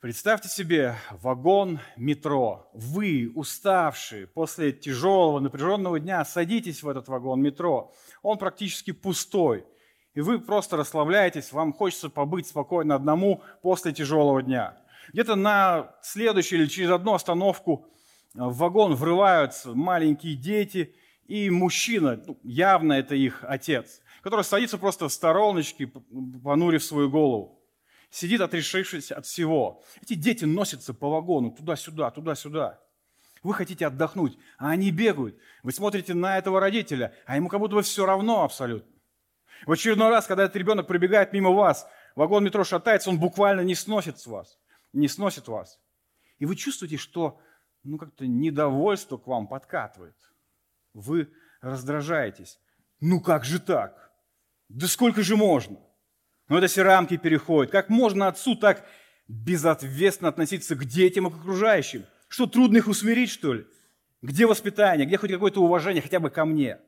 [0.00, 2.68] Представьте себе вагон метро.
[2.74, 7.94] Вы, уставшие, после тяжелого, напряженного дня, садитесь в этот вагон метро.
[8.22, 9.64] Он практически пустой.
[10.12, 14.76] И вы просто расслабляетесь, вам хочется побыть спокойно одному после тяжелого дня.
[15.12, 17.86] Где-то на следующую или через одну остановку
[18.46, 20.94] в вагон врываются маленькие дети
[21.26, 27.60] и мужчина, ну, явно это их отец, который садится просто в стороночке, понурив свою голову.
[28.10, 29.82] Сидит, отрешившись от всего.
[30.00, 32.80] Эти дети носятся по вагону туда-сюда, туда-сюда.
[33.42, 35.36] Вы хотите отдохнуть, а они бегают.
[35.62, 38.90] Вы смотрите на этого родителя, а ему как будто бы все равно абсолютно.
[39.66, 43.74] В очередной раз, когда этот ребенок пробегает мимо вас, вагон метро шатается, он буквально не
[43.74, 44.58] сносит с вас,
[44.92, 45.78] не сносит вас.
[46.38, 47.40] И вы чувствуете, что
[47.84, 50.16] ну, как-то недовольство к вам подкатывает.
[50.94, 52.58] Вы раздражаетесь.
[53.00, 54.12] Ну как же так?
[54.68, 55.78] Да сколько же можно?
[56.48, 57.70] Ну это все рамки переходят.
[57.70, 58.86] Как можно отцу так
[59.28, 62.04] безответственно относиться к детям и к окружающим?
[62.28, 63.66] Что, трудно их усмирить, что ли?
[64.20, 65.06] Где воспитание?
[65.06, 66.80] Где хоть какое-то уважение хотя бы ко мне?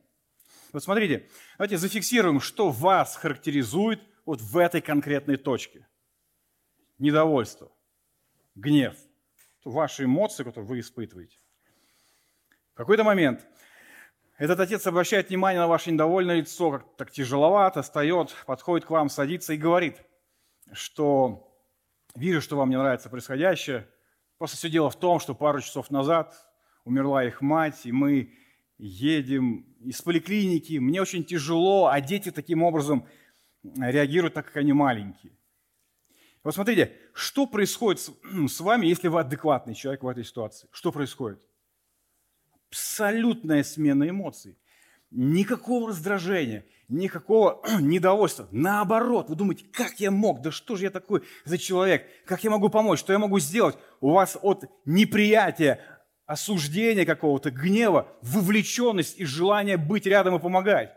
[0.72, 5.87] Вот смотрите, давайте зафиксируем, что вас характеризует вот в этой конкретной точке.
[6.98, 7.72] Недовольство,
[8.55, 8.96] гнев–
[9.64, 11.37] ваши эмоции, которые вы испытываете.
[12.73, 13.46] В какой-то момент
[14.38, 19.11] этот отец обращает внимание на ваше недовольное лицо, как так тяжеловато, встает, подходит к вам,
[19.11, 20.03] садится и говорит,
[20.73, 21.55] что
[22.14, 23.87] вижу, что вам не нравится происходящее.
[24.38, 26.35] Просто все дело в том, что пару часов назад
[26.85, 28.35] умерла их мать, и мы
[28.79, 33.07] едем из поликлиники, мне очень тяжело, а дети таким образом
[33.62, 35.35] реагируют, так как они маленькие.
[36.42, 38.00] Вот смотрите, что происходит
[38.48, 40.68] с вами, если вы адекватный человек в этой ситуации?
[40.72, 41.40] Что происходит?
[42.68, 44.57] Абсолютная смена эмоций.
[45.11, 48.48] Никакого раздражения, никакого недовольства.
[48.53, 50.40] Наоборот, вы думаете, как я мог?
[50.40, 52.07] Да что же я такой за человек?
[52.24, 53.00] Как я могу помочь?
[53.00, 53.76] Что я могу сделать?
[54.00, 55.85] У вас от неприятия,
[56.24, 60.94] осуждения какого-то, гнева, вовлеченность и желание быть рядом и помогать.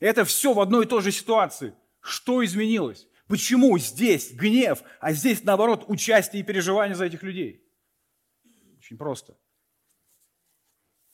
[0.00, 1.74] Это все в одной и той же ситуации.
[2.00, 3.07] Что изменилось?
[3.28, 7.62] Почему здесь гнев, а здесь, наоборот, участие и переживание за этих людей?
[8.78, 9.36] Очень просто.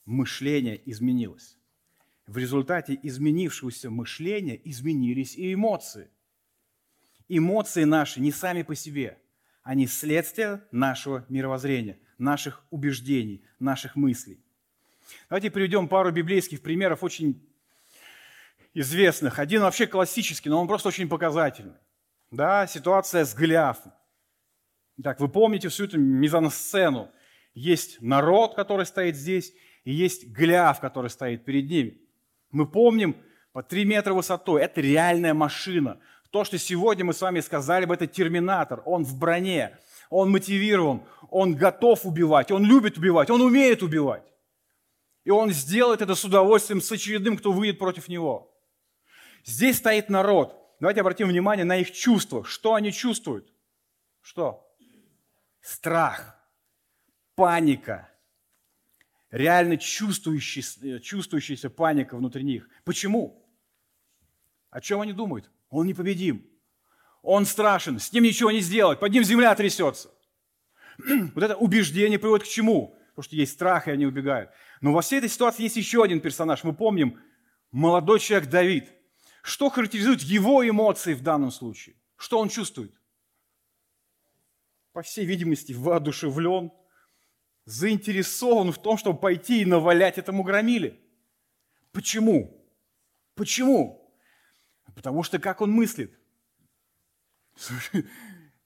[0.05, 1.59] Мышление изменилось.
[2.27, 6.09] В результате изменившегося мышления изменились и эмоции.
[7.29, 9.19] Эмоции наши не сами по себе,
[9.63, 14.41] они следствие нашего мировоззрения, наших убеждений, наших мыслей.
[15.29, 17.45] Давайте приведем пару библейских примеров, очень
[18.73, 19.39] известных.
[19.39, 21.75] Один вообще классический, но он просто очень показательный.
[22.31, 23.93] Да, ситуация с Голиафом.
[25.03, 27.11] Так, вы помните всю эту мизансцену.
[27.55, 29.53] Есть народ, который стоит здесь,
[29.85, 32.01] и есть Голиаф, который стоит перед ними.
[32.51, 33.17] Мы помним
[33.53, 34.63] по 3 метра высотой.
[34.63, 36.01] Это реальная машина.
[36.31, 38.83] То, что сегодня мы с вами сказали это терминатор.
[38.85, 39.79] Он в броне,
[40.11, 44.25] он мотивирован, он готов убивать, он любит убивать, он умеет убивать.
[45.25, 48.53] И он сделает это с удовольствием с очередным, кто выйдет против него.
[49.45, 52.45] Здесь стоит народ– Давайте обратим внимание на их чувства.
[52.45, 53.51] Что они чувствуют?
[54.21, 54.71] Что?
[55.63, 56.39] Страх,
[57.37, 58.11] паника,
[59.31, 62.69] реально чувствующийся, чувствующаяся паника внутри них.
[62.85, 63.49] Почему?
[64.69, 65.51] О чем они думают?
[65.71, 66.47] Он непобедим.
[67.23, 70.11] Он страшен, с ним ничего не сделать, под ним земля трясется.
[71.35, 72.95] Вот это убеждение приводит к чему?
[73.15, 74.51] Потому что есть страх, и они убегают.
[74.83, 76.63] Но во всей этой ситуации есть еще один персонаж.
[76.63, 77.19] Мы помним,
[77.71, 78.91] молодой человек Давид–
[79.45, 81.97] что характеризует его эмоции в данном случае?
[82.17, 82.99] Что он чувствует?
[84.95, 86.73] По всей видимости, воодушевлен,
[87.67, 90.99] заинтересован в том, чтобы пойти и навалять этому громиле.
[91.93, 92.67] Почему?
[93.35, 94.11] Почему?
[94.95, 96.19] Потому что как он мыслит?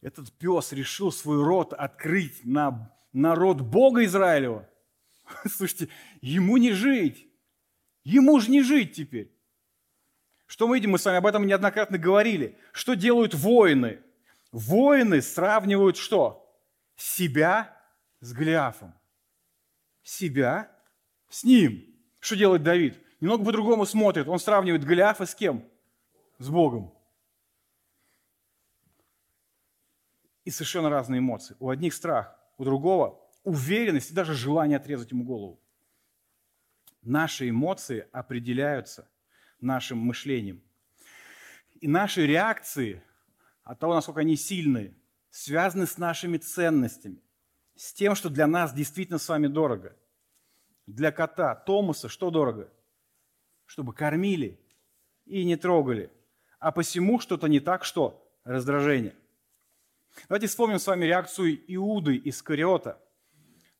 [0.01, 4.71] Этот пес решил свой рот открыть на народ Бога Израилева.
[5.45, 5.89] Слушайте,
[6.21, 7.27] ему не жить.
[8.05, 9.38] Ему же не жить теперь.
[10.49, 10.93] Что мы видим?
[10.93, 12.59] Мы с вами об этом неоднократно говорили.
[12.73, 14.01] Что делают воины?
[14.51, 16.51] Воины сравнивают что?
[16.97, 17.77] Себя
[18.21, 18.95] с Голиафом.
[20.03, 20.75] Себя
[21.29, 21.85] с ним.
[22.19, 22.99] Что делает Давид?
[23.21, 24.27] Немного по-другому смотрит.
[24.27, 25.69] Он сравнивает Голиафа с кем?
[26.39, 26.95] С Богом.
[30.47, 31.57] И совершенно разные эмоции.
[31.61, 35.61] У одних страх, у другого уверенность и даже желание отрезать ему голову.
[37.03, 39.07] Наши эмоции определяются
[39.61, 40.63] нашим мышлением.
[41.81, 43.03] И наши реакции
[43.63, 44.95] от того, насколько они сильные,
[45.31, 47.23] связаны с нашими ценностями,
[47.77, 49.97] с тем, что для нас действительно с вами дорого.
[50.87, 52.73] Для кота Томаса что дорого?
[53.67, 54.59] Чтобы кормили
[55.27, 56.11] и не трогали.
[56.59, 59.15] А посему что-то не так, что раздражение.
[60.29, 62.99] Давайте вспомним с вами реакцию Иуды из Кариота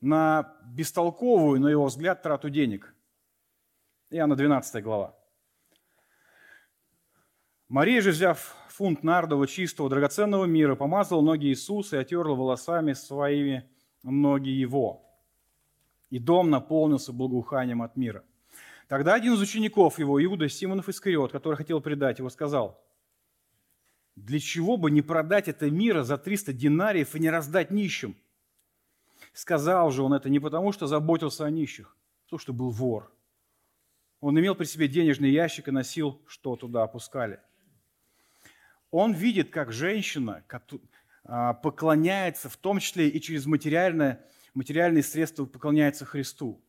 [0.01, 2.95] на бестолковую, на его взгляд, трату денег.
[4.11, 5.18] Иоанна 12 глава.
[7.69, 13.69] Мария же, взяв фунт нардового чистого драгоценного мира, помазала ноги Иисуса и отерла волосами своими
[14.03, 15.05] ноги Его.
[16.09, 18.25] И дом наполнился благоуханием от мира.
[18.89, 22.83] Тогда один из учеников его, Иуда Симонов Искариот, который хотел предать его, сказал,
[24.17, 28.17] «Для чего бы не продать это мира за 300 динариев и не раздать нищим?»
[29.35, 33.13] Сказал же он это не потому, что заботился о нищих, а потому что был вор.
[34.21, 37.41] Он имел при себе денежный ящик и носил, что туда опускали.
[38.91, 40.43] Он видит, как женщина
[41.25, 44.25] а, поклоняется, в том числе и через материальное,
[44.55, 46.65] материальные средства поклоняется Христу.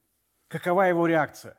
[0.50, 1.58] Какова его реакция?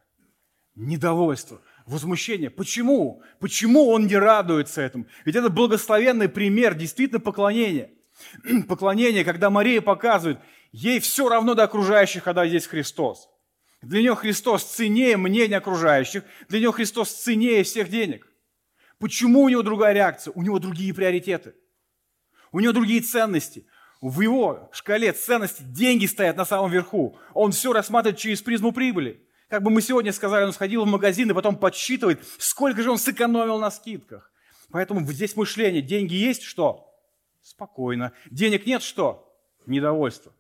[0.75, 2.51] Недовольство, возмущение.
[2.51, 3.23] Почему?
[3.39, 5.07] Почему он не радуется этому?
[5.25, 7.91] Ведь это благословенный пример действительно поклонения.
[8.69, 10.39] Поклонение, когда Мария показывает,
[10.73, 13.29] ей все равно до окружающих, когда здесь Христос.
[13.83, 18.30] Для нее Христос ценнее мнения окружающих, для нее Христос ценнее всех денег.
[19.01, 20.33] Почему у него другая реакция?
[20.35, 21.55] У него другие приоритеты.
[22.53, 23.67] У него другие ценности.
[24.03, 27.19] В его шкале ценностей деньги стоят на самом верху.
[27.33, 29.27] Он все рассматривает через призму прибыли.
[29.49, 32.99] Как бы мы сегодня сказали, он сходил в магазин и потом подсчитывает, сколько же он
[32.99, 34.31] сэкономил на скидках.
[34.71, 35.81] Поэтому здесь мышление.
[35.81, 36.95] Деньги есть, что?
[37.41, 38.13] Спокойно.
[38.31, 39.35] Денег нет, что?
[39.65, 40.35] Недовольство.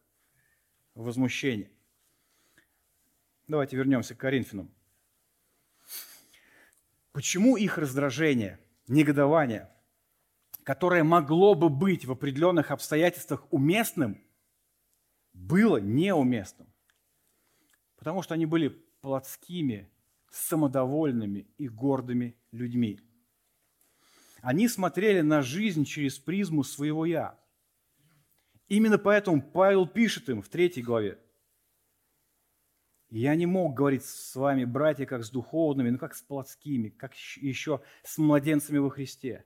[0.94, 1.70] Возмущение.
[3.49, 4.70] Давайте вернемся к Коринфянам.
[7.12, 9.68] Почему их раздражение, негодование,
[10.62, 14.23] которое могло бы быть в определенных обстоятельствах уместным,
[15.33, 16.73] было неуместным?
[17.96, 18.68] Потому что они были
[19.01, 19.90] плотскими,
[20.31, 23.01] самодовольными и гордыми людьми.
[24.40, 27.38] Они смотрели на жизнь через призму своего «я».
[28.68, 31.18] Именно поэтому Павел пишет им в третьей главе–
[33.11, 37.14] я не мог говорить с вами, братья, как с духовными, но как с плотскими, как
[37.37, 39.44] еще с младенцами во Христе.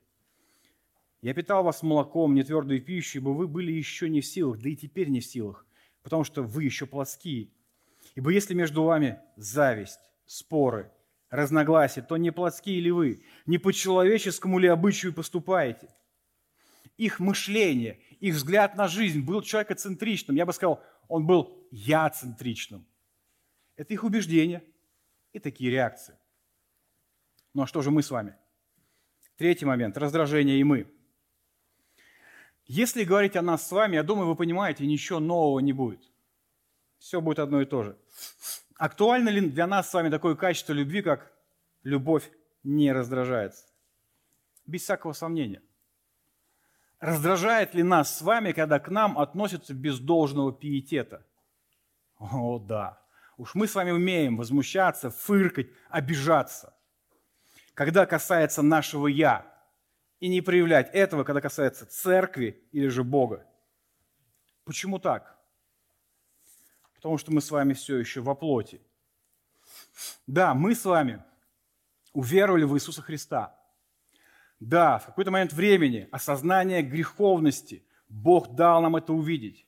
[1.22, 4.68] Я питал вас молоком, не твердой пищей, ибо вы были еще не в силах, да
[4.68, 5.64] и теперь не в силах,
[6.02, 7.48] потому что вы еще плотские.
[8.14, 10.90] Ибо если между вами зависть, споры,
[11.30, 15.88] разногласия, то не плотские ли вы, не по человеческому ли обычаю поступаете?
[16.98, 20.36] Их мышление, их взгляд на жизнь был человекоцентричным.
[20.36, 22.86] Я бы сказал, он был я-центричным.
[23.76, 24.62] Это их убеждения
[25.32, 26.16] и такие реакции.
[27.52, 28.36] Ну а что же мы с вами?
[29.36, 30.90] Третий момент– раздражение и мы.
[32.66, 36.10] Если говорить о нас с вами, я думаю, вы понимаете, ничего нового не будет.
[36.98, 37.98] Все будет одно и то же.
[38.76, 41.32] Актуально ли для нас с вами такое качество любви, как
[41.82, 42.30] любовь
[42.62, 43.66] не раздражается?
[44.66, 45.62] Без всякого сомнения.
[47.00, 51.26] Раздражает ли нас с вами, когда к нам относятся без должного пиетета?
[52.18, 53.03] О, да.
[53.36, 56.74] Уж мы с вами умеем возмущаться, фыркать, обижаться.
[57.74, 59.52] Когда касается нашего «я»,
[60.20, 63.46] и не проявлять этого, когда касается церкви или же Бога.
[64.64, 65.38] Почему так?
[66.94, 68.80] Потому что мы с вами все еще во плоти.
[70.26, 71.22] Да, мы с вами
[72.14, 73.54] уверовали в Иисуса Христа.
[74.60, 79.66] Да, в какой-то момент времени осознание греховности Бог дал нам это увидеть.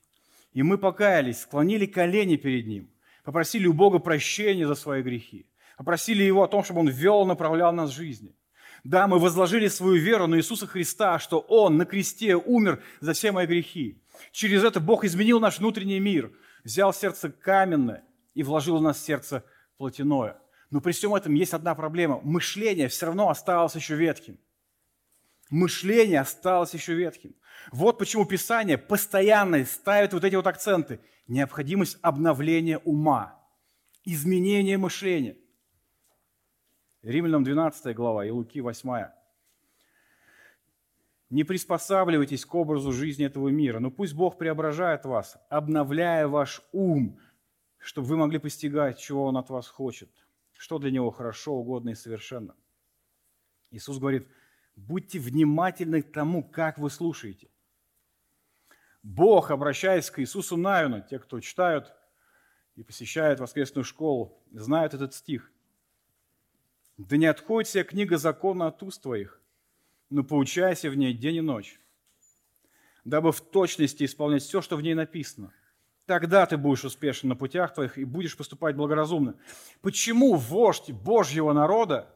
[0.52, 2.95] И мы покаялись, склонили колени перед Ним
[3.26, 5.46] попросили у Бога прощения за свои грехи,
[5.76, 8.36] попросили Его о том, чтобы Он вел, направлял нас в жизни.
[8.84, 13.32] Да, мы возложили свою веру на Иисуса Христа, что Он на кресте умер за все
[13.32, 14.00] мои грехи.
[14.30, 16.30] Через это Бог изменил наш внутренний мир,
[16.62, 18.04] взял сердце каменное
[18.34, 19.42] и вложил в нас сердце
[19.76, 20.38] плотяное.
[20.70, 22.20] Но при всем этом есть одна проблема.
[22.22, 24.38] Мышление все равно осталось еще ветхим.
[25.50, 27.34] Мышление осталось еще ветхим.
[27.70, 31.00] Вот почему Писание постоянно ставит вот эти вот акценты.
[31.28, 33.40] Необходимость обновления ума,
[34.04, 35.36] изменения мышления.
[37.02, 39.06] Римлянам 12 глава и Луки 8.
[41.30, 47.18] Не приспосабливайтесь к образу жизни этого мира, но пусть Бог преображает вас, обновляя ваш ум,
[47.78, 50.10] чтобы вы могли постигать, чего Он от вас хочет,
[50.52, 52.54] что для Него хорошо, угодно и совершенно.
[53.70, 54.28] Иисус говорит,
[54.76, 57.48] будьте внимательны к тому, как вы слушаете.
[59.02, 61.92] Бог, обращаясь к Иисусу Навину, те, кто читают
[62.74, 65.50] и посещают воскресную школу, знают этот стих.
[66.98, 69.40] «Да не отходит вся книга закона от уст твоих,
[70.10, 71.80] но поучайся в ней день и ночь,
[73.04, 75.52] дабы в точности исполнять все, что в ней написано.
[76.06, 79.34] Тогда ты будешь успешен на путях твоих и будешь поступать благоразумно.
[79.82, 82.15] Почему вождь Божьего народа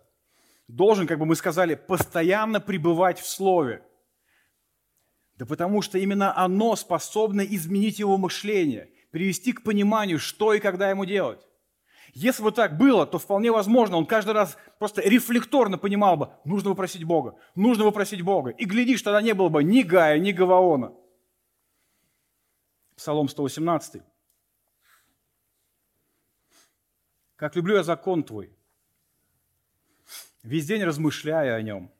[0.70, 3.82] должен, как бы мы сказали, постоянно пребывать в Слове?
[5.36, 10.90] Да потому что именно оно способно изменить его мышление, привести к пониманию, что и когда
[10.90, 11.46] ему делать.
[12.12, 16.70] Если бы так было, то вполне возможно, он каждый раз просто рефлекторно понимал бы, нужно
[16.70, 18.50] попросить Бога, нужно попросить Бога.
[18.50, 20.92] И глядишь, тогда не было бы ни Гая, ни Гаваона.
[22.96, 24.02] Псалом 118.
[27.36, 28.54] «Как люблю я закон Твой,
[30.42, 31.90] весь день размышляя о нем.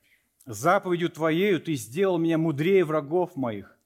[0.46, 3.78] Заповедью Твоею Ты сделал меня мудрее врагов моих,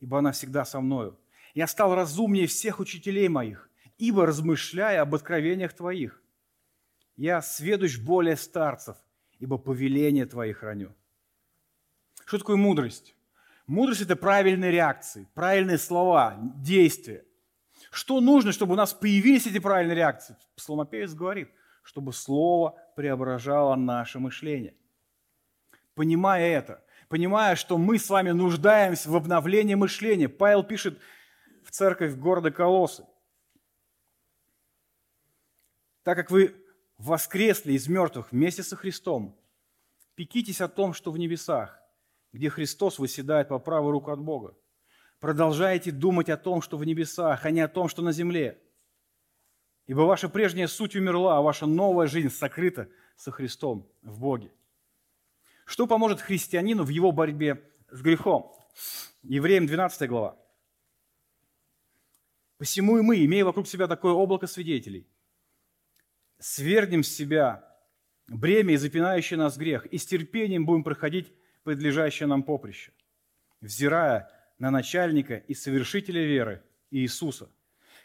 [0.00, 1.18] ибо она всегда со мною.
[1.54, 6.22] Я стал разумнее всех учителей моих ибо размышляя об откровениях Твоих.
[7.16, 8.96] Я сведущ более старцев,
[9.40, 10.94] ибо повеление Твои храню.
[12.24, 13.14] Что такое мудрость?
[13.66, 17.24] Мудрость– это правильные реакции, правильные слова, действия.
[17.90, 20.36] Что нужно, чтобы у нас появились эти правильные реакции?
[20.56, 21.50] Псалмопевец говорит,
[21.88, 24.74] чтобы слово преображало наше мышление.
[25.94, 30.98] Понимая это, понимая, что мы с вами нуждаемся в обновлении мышления, Павел пишет
[31.64, 33.06] в церковь города Колосы–
[36.02, 36.54] так как вы
[36.96, 39.38] воскресли из мертвых вместе со Христом,
[40.14, 41.78] пекитесь о том, что в небесах,
[42.32, 44.54] где Христос выседает по правую руку от Бога.
[45.20, 48.58] Продолжайте думать о том, что в небесах, а не о том, что на земле.
[49.88, 54.52] Ибо ваша прежняя суть умерла, а ваша новая жизнь сокрыта со Христом в Боге.
[55.64, 58.54] Что поможет христианину в его борьбе с грехом?
[59.22, 60.36] Евреям 12 глава.
[62.58, 65.06] «Посему и мы, имея вокруг себя такое облако свидетелей,
[66.38, 67.64] свергнем с себя
[68.26, 71.32] бремя и запинающий нас грех, и с терпением будем проходить
[71.62, 72.92] подлежащее нам поприще,
[73.62, 77.48] взирая на начальника и совершителя веры Иисуса,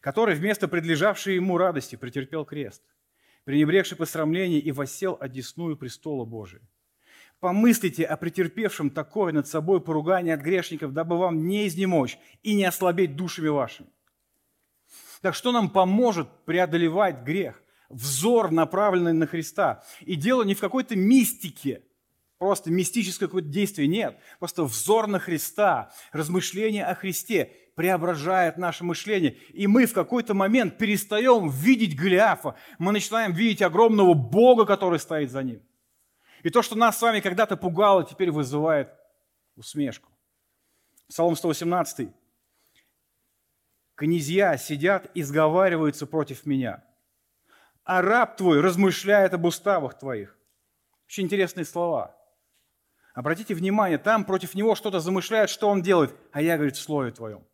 [0.04, 2.84] который вместо предлежавшей ему радости претерпел крест,
[3.46, 6.62] пренебрегший посрамление и воссел одесную престола Божия.
[7.40, 12.66] Помыслите о претерпевшем такое над собой поругание от грешников, дабы вам не изнемочь и не
[12.66, 13.88] ослабеть душами вашими.
[15.22, 17.64] Так что нам поможет преодолевать грех?
[17.90, 19.84] взор, направленный на Христа.
[20.02, 21.84] И дело не в какой-то мистике,
[22.40, 24.18] просто мистическое какое-то действие, нет.
[24.40, 29.34] Просто взор на Христа, размышление о Христе преображает наше мышление.
[29.54, 35.32] И мы в какой-то момент перестаем видеть Голиафа, мы начинаем видеть огромного Бога, который стоит
[35.32, 35.62] за ним.
[36.44, 38.90] И то, что нас с вами когда-то пугало, теперь вызывает
[39.56, 40.10] усмешку.
[41.08, 42.10] Псалом 118.
[43.96, 46.84] «Князья сидят и сговариваются против меня»
[47.84, 50.38] а раб твой размышляет об уставах твоих.
[51.08, 52.16] Очень интересные слова.
[53.14, 57.12] Обратите внимание, там против него что-то замышляют, что он делает, а я, говорит, в слове
[57.12, 57.46] твоем.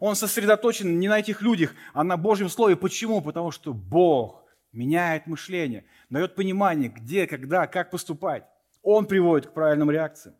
[0.00, 2.76] Он сосредоточен не на этих людях, а на Божьем Слове.
[2.76, 3.20] Почему?
[3.20, 8.44] Потому что Бог меняет мышление, дает понимание, где, когда, как поступать.
[8.82, 10.34] Он приводит к правильным реакциям.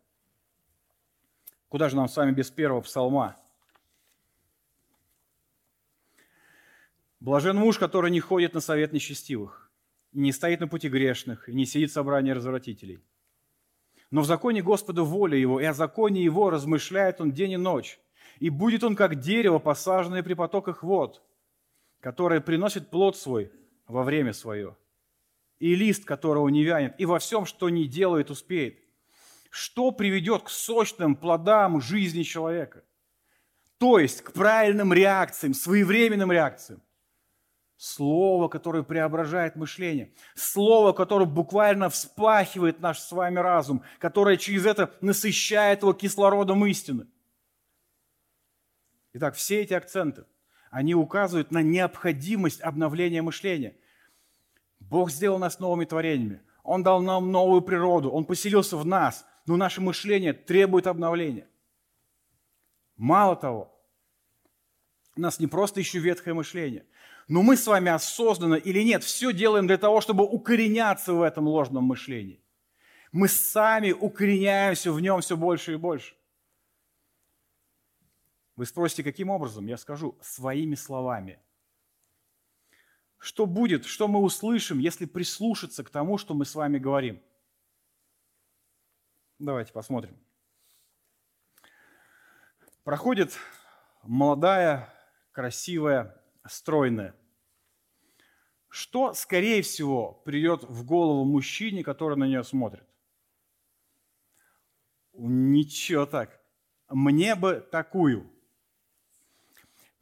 [1.69, 3.35] Куда же нам с вами без первого псалма?
[7.19, 9.71] Блажен муж, который не ходит на совет нечестивых,
[10.11, 12.99] не стоит на пути грешных, и не сидит в собрании развратителей.
[14.11, 17.99] Но в законе Господа воля его, и о законе его размышляет он день и ночь.
[18.39, 21.21] И будет он, как дерево, посаженное при потоках вод,
[21.99, 23.51] которое приносит плод свой
[23.87, 24.75] во время свое,
[25.59, 28.79] и лист которого не вянет, и во всем, что не делает, успеет.
[29.49, 32.83] Что приведет к сочным плодам жизни человека?
[33.77, 36.81] То есть к правильным реакциям, своевременным реакциям.
[37.77, 40.13] Слово, которое преображает мышление.
[40.35, 47.07] Слово, которое буквально вспахивает наш с вами разум, которое через это насыщает его кислородом истины.
[49.13, 50.25] Итак, все эти акценты,
[50.71, 53.75] они указывают на необходимость обновления мышления.
[54.79, 56.41] Бог сделал нас новыми творениями.
[56.63, 58.09] Он дал нам новую природу.
[58.09, 59.25] Он поселился в нас.
[59.45, 61.47] Но наше мышление требует обновления.
[62.95, 63.73] Мало того,
[65.15, 66.85] у нас не просто еще ветхое мышление,
[67.27, 71.47] но мы с вами осознанно или нет, все делаем для того, чтобы укореняться в этом
[71.47, 72.41] ложном мышлении.
[73.11, 76.15] Мы сами укореняемся в нем все больше и больше.
[78.55, 79.65] Вы спросите, каким образом?
[79.65, 81.39] Я скажу, своими словами.
[83.17, 87.23] Что будет, что мы услышим, если прислушаться к тому, что мы с вами говорим?
[89.39, 90.17] Давайте посмотрим.
[92.83, 93.37] Проходит
[94.03, 94.93] молодая,
[95.31, 97.15] красивая, стройная.
[98.67, 102.85] Что, скорее всего, придет в голову мужчине, который на нее смотрит?
[105.13, 106.41] Ничего так.
[106.89, 108.29] Мне бы такую.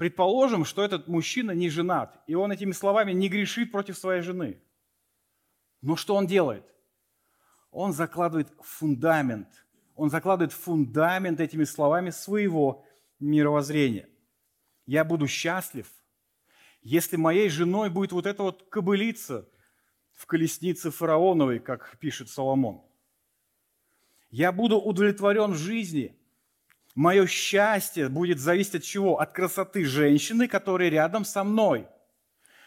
[0.02, 4.60] Предположим, что этот мужчина не женат, и он этими словами не грешит против своей жены.
[5.84, 6.66] Но что он делает?
[7.70, 9.48] Он закладывает фундамент.
[9.96, 12.84] Он закладывает фундамент этими словами своего
[13.20, 14.10] мировоззрения.
[14.88, 15.88] Я буду счастлив,
[16.82, 19.48] если моей женой будет вот эта вот кобылица
[20.14, 22.82] в колеснице фараоновой, как пишет Соломон.
[24.32, 26.18] Я буду удовлетворен в жизни–
[26.96, 29.20] Мое счастье будет зависеть от чего?
[29.20, 31.84] От красоты женщины, которая рядом со мной.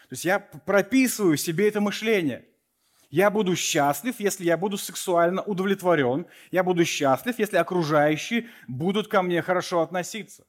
[0.07, 2.45] То есть я прописываю себе это мышление.
[3.09, 6.25] Я буду счастлив, если я буду сексуально удовлетворен.
[6.51, 10.45] Я буду счастлив, если окружающие будут ко мне хорошо относиться.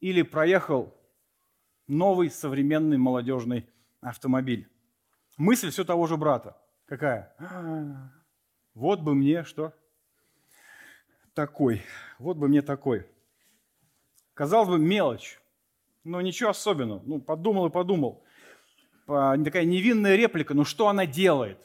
[0.00, 0.94] Или проехал
[1.86, 3.68] новый современный молодежный
[4.00, 4.68] автомобиль.
[5.36, 6.56] Мысль все того же брата.
[6.86, 7.34] Какая?
[8.74, 9.74] Вот бы мне что?
[11.36, 11.82] Такой,
[12.18, 13.06] вот бы мне такой.
[14.34, 15.38] Казалось бы, мелочь,
[16.02, 17.02] но ничего особенного.
[17.04, 18.24] Ну, подумал и подумал.
[19.06, 21.58] Такая невинная реплика, но что она делает?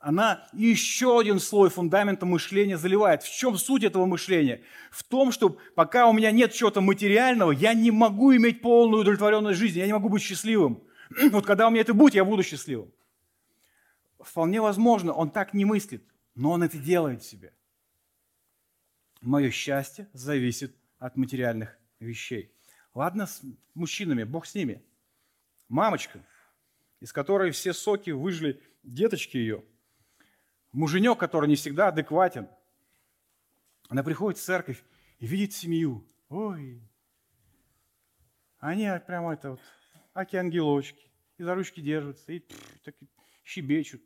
[0.00, 3.22] Она еще один слой фундамента мышления заливает.
[3.22, 4.62] В чем суть этого мышления?
[4.90, 9.58] В том, что пока у меня нет чего-то материального, я не могу иметь полную удовлетворенность
[9.58, 10.82] жизни, я не могу быть счастливым.
[11.32, 12.92] Вот когда у меня это будет, я буду счастливым.
[14.20, 17.52] Вполне возможно, он так не мыслит, но он это делает себе.
[19.20, 22.54] Мое счастье зависит от материальных вещей.
[22.94, 23.42] Ладно с
[23.74, 24.82] мужчинами, Бог с ними.
[25.68, 26.24] Мамочка,
[27.00, 29.64] из которой все соки выжили деточки ее.
[30.72, 32.48] Муженек, который не всегда адекватен.
[33.88, 34.82] Она приходит в церковь
[35.18, 36.06] и видит семью.
[36.28, 36.80] Ой,
[38.58, 39.60] они прямо это вот,
[40.14, 41.10] аки ангелочки.
[41.38, 42.44] И за ручки держатся, и
[42.84, 42.94] так
[43.44, 44.02] щебечут.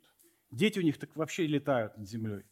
[0.51, 2.45] Дети у них так вообще летают над землей.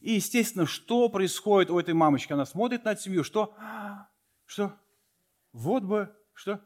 [0.00, 2.32] И, естественно, что происходит у этой мамочки?
[2.32, 3.54] Она смотрит на семью, что?
[4.46, 4.72] Что?
[5.52, 6.60] Вот бы, что?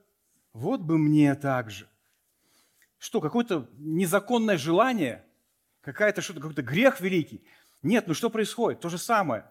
[0.53, 1.89] Вот бы мне так же.
[2.99, 5.25] Что, какое-то незаконное желание?
[5.81, 7.45] Какая-то что-то, какой-то грех великий?
[7.83, 8.81] Нет, ну что происходит?
[8.81, 9.45] То же самое.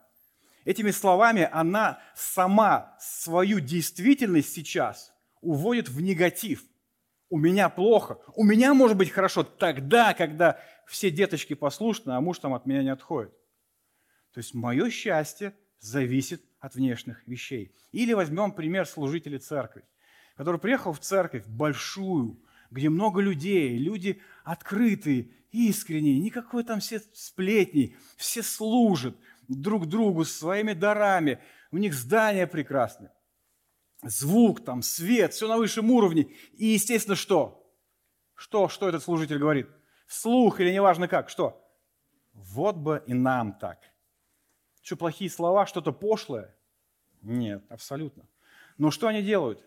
[0.65, 6.63] Этими словами она сама свою действительность сейчас уводит в негатив.
[7.29, 8.17] У меня плохо.
[8.35, 12.81] У меня может быть хорошо тогда, когда все деточки послушны, а муж там от меня
[12.81, 13.33] не отходит.
[14.33, 17.75] То есть мое счастье зависит от внешних вещей.
[17.91, 19.83] Или возьмем пример служителя церкви,
[20.35, 27.95] который приехал в церковь большую, где много людей, люди открытые, искренние, никакой там все сплетни,
[28.17, 29.15] все служат
[29.47, 31.39] друг другу своими дарами,
[31.71, 33.11] у них здания прекрасные,
[34.01, 36.27] звук там, свет, все на высшем уровне.
[36.53, 37.71] И, естественно, что?
[38.33, 39.67] Что, что этот служитель говорит?
[40.07, 41.59] Слух или неважно как, что?
[42.33, 43.92] Вот бы и нам так.
[44.83, 46.53] Что, плохие слова, что-то пошлое?
[47.21, 48.27] Нет, абсолютно.
[48.77, 49.65] Но что они делают?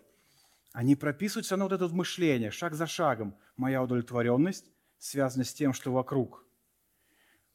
[0.73, 3.35] Они прописывают все равно вот это мышление, шаг за шагом.
[3.55, 6.45] Моя удовлетворенность связана с тем, что вокруг.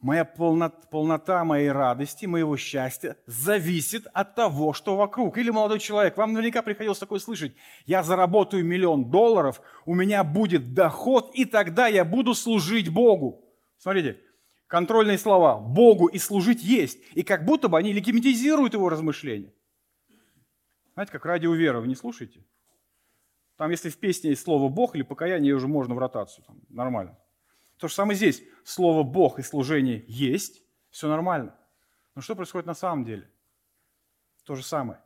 [0.00, 5.38] Моя полнота, полнота моей радости, моего счастья зависит от того, что вокруг.
[5.38, 7.54] Или молодой человек, вам наверняка приходилось такое слышать.
[7.86, 13.44] Я заработаю миллион долларов, у меня будет доход, и тогда я буду служить Богу.
[13.78, 14.18] Смотрите,
[14.72, 19.52] контрольные слова «Богу» и «служить есть», и как будто бы они легитимизируют его размышления.
[20.94, 22.42] Знаете, как радио веры, вы не слушаете?
[23.58, 27.18] Там, если в песне есть слово «Бог» или «покаяние», уже можно в ротацию, там, нормально.
[27.76, 28.42] То же самое здесь.
[28.64, 31.54] Слово «Бог» и служение есть, все нормально.
[32.14, 33.30] Но что происходит на самом деле?
[34.46, 35.02] То же самое.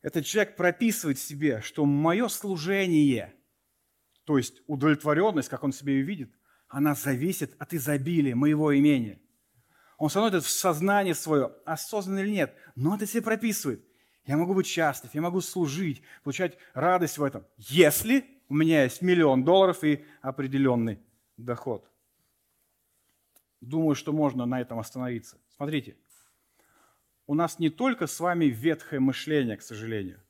[0.00, 3.36] Этот человек прописывает себе, что мое служение,
[4.24, 6.34] то есть удовлетворенность, как он себе ее видит,
[6.72, 9.20] она зависит от изобилия моего имения.
[9.98, 13.84] Он становится в сознание свое, осознанно или нет, но это себе прописывает.
[14.24, 19.02] Я могу быть счастлив, я могу служить, получать радость в этом, если у меня есть
[19.02, 20.98] миллион долларов и определенный
[21.36, 21.86] доход.
[23.60, 25.36] Думаю, что можно на этом остановиться.
[25.54, 25.96] Смотрите,
[27.26, 30.20] у нас не только с вами ветхое мышление, к сожалению,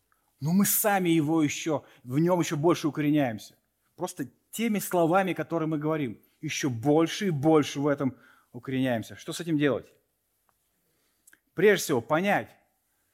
[0.40, 3.55] но мы сами его еще, в нем еще больше укореняемся.
[3.95, 8.16] Просто теми словами, которые мы говорим, еще больше и больше в этом
[8.53, 9.16] укореняемся.
[9.16, 9.86] Что с этим делать?
[11.55, 12.49] Прежде всего, понять,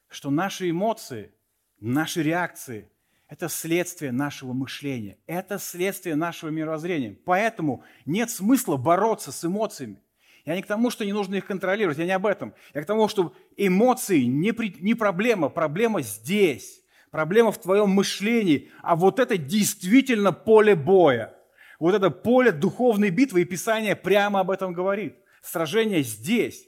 [0.09, 1.31] что наши эмоции,
[1.79, 2.89] наши реакции–
[3.27, 7.15] это следствие нашего мышления, это следствие нашего мировоззрения.
[7.25, 10.01] Поэтому нет смысла бороться с эмоциями.
[10.45, 12.55] Я не к тому, что не нужно их контролировать, я не об этом.
[12.73, 16.81] Я к тому, что эмоции не, при, не проблема, проблема здесь.
[17.11, 21.35] Проблема в твоем мышлении, а вот это действительно поле боя.
[21.79, 25.15] Вот это поле духовной битвы, и Писание прямо об этом говорит.
[25.41, 26.67] Сражение здесь.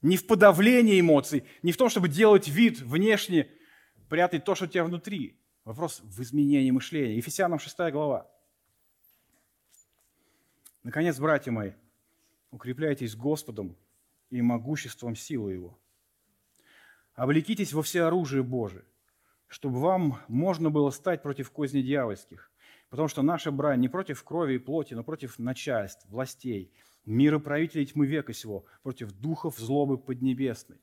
[0.00, 3.50] Не в подавлении эмоций, не в том, чтобы делать вид внешне,
[4.08, 5.40] прятать то, что у тебя внутри.
[5.64, 7.16] Вопрос в изменении мышления.
[7.16, 8.30] Ефесянам 6 глава.
[10.82, 11.72] Наконец, братья мои,
[12.50, 13.76] укрепляйтесь Господом
[14.28, 15.78] и могуществом силы Его.
[17.14, 18.84] Облекитесь во все оружие Божие,
[19.48, 22.50] чтобы вам можно было стать против козни дьявольских.
[22.94, 26.72] Потому что наша брань не против крови и плоти, но против начальств, властей,
[27.04, 30.78] мироправителей тьмы века сего, против духов злобы поднебесной.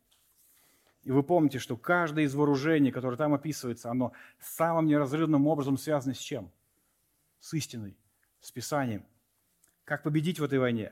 [1.03, 6.13] И вы помните, что каждое из вооружений, которое там описывается, оно самым неразрывным образом связано
[6.13, 6.51] с чем?
[7.39, 7.95] С истиной,
[8.41, 9.05] с Писанием.
[9.85, 10.91] Как победить в этой войне?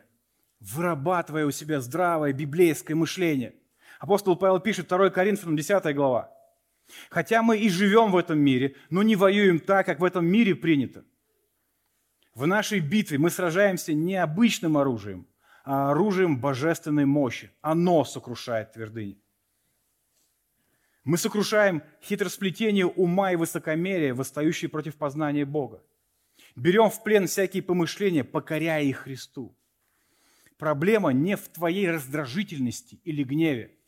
[0.62, 3.56] Вырабатывая у себя здравое библейское мышление.
[4.00, 6.34] Апостол Павел пишет 2 Коринфянам 10 глава.
[7.10, 10.56] Хотя мы и живем в этом мире, но не воюем так, как в этом мире
[10.56, 11.06] принято.
[12.34, 15.28] В нашей битве мы сражаемся не обычным оружием,
[15.66, 17.52] а оружием божественной мощи.
[17.62, 19.22] Оно сокрушает твердыни.
[21.04, 25.84] Мы сокрушаем хитросплетение ума и высокомерия, восстающие против познания Бога.
[26.56, 29.58] Берем в плен всякие помышления, покоряя их Христу.
[30.58, 33.79] Проблема не в твоей раздражительности или гневе.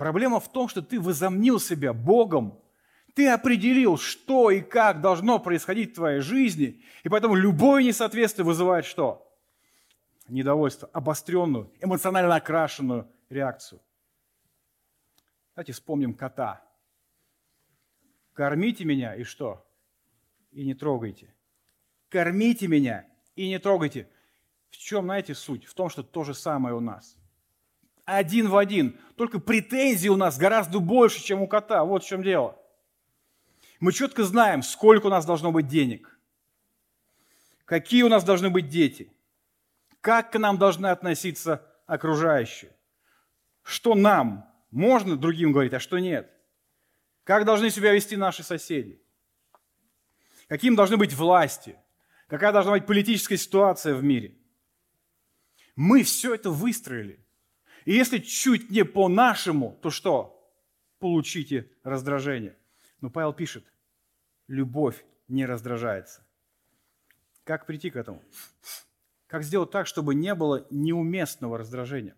[0.00, 2.58] Проблема в том, что ты возомнил себя Богом,
[3.14, 8.86] ты определил, что и как должно происходить в твоей жизни, и поэтому любое несоответствие вызывает
[8.86, 9.30] что?
[10.26, 13.82] Недовольство, обостренную, эмоционально окрашенную реакцию.
[15.54, 16.66] Давайте вспомним кота.
[18.32, 19.70] Кормите меня и что?
[20.50, 21.34] И не трогайте.
[22.08, 23.04] Кормите меня
[23.36, 24.08] и не трогайте.
[24.70, 25.66] В чем, знаете, суть?
[25.66, 27.18] В том, что то же самое у нас
[28.16, 28.98] один в один.
[29.16, 31.84] Только претензий у нас гораздо больше, чем у кота.
[31.84, 32.58] Вот в чем дело.
[33.78, 36.18] Мы четко знаем, сколько у нас должно быть денег,
[37.64, 39.10] какие у нас должны быть дети,
[40.02, 42.76] как к нам должны относиться окружающие,
[43.62, 46.30] что нам можно другим говорить, а что нет,
[47.24, 49.00] как должны себя вести наши соседи,
[50.46, 51.76] каким должны быть власти,
[52.26, 54.36] какая должна быть политическая ситуация в мире.
[55.74, 57.24] Мы все это выстроили–
[57.84, 60.36] и если чуть не по-нашему, то что?
[60.98, 62.56] Получите раздражение.
[63.00, 63.64] Но Павел пишет,
[64.48, 66.24] любовь не раздражается.
[67.44, 68.22] Как прийти к этому?
[69.26, 72.16] Как сделать так, чтобы не было неуместного раздражения?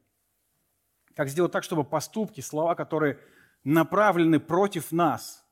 [1.15, 3.19] Как сделать так, чтобы поступки, слова, которые
[3.65, 5.47] направлены против нас,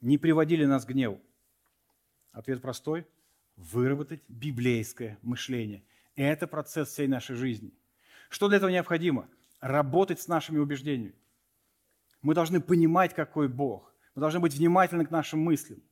[0.00, 1.20] не приводили нас к гневу?
[2.32, 3.06] Ответ простой–
[3.56, 5.84] выработать библейское мышление.
[6.16, 7.72] И это процесс всей нашей жизни–
[8.28, 9.28] что для этого необходимо?
[9.60, 11.14] Работать с нашими убеждениями.
[12.22, 13.94] Мы должны понимать, какой Бог.
[14.14, 15.82] Мы должны быть внимательны к нашим мыслям.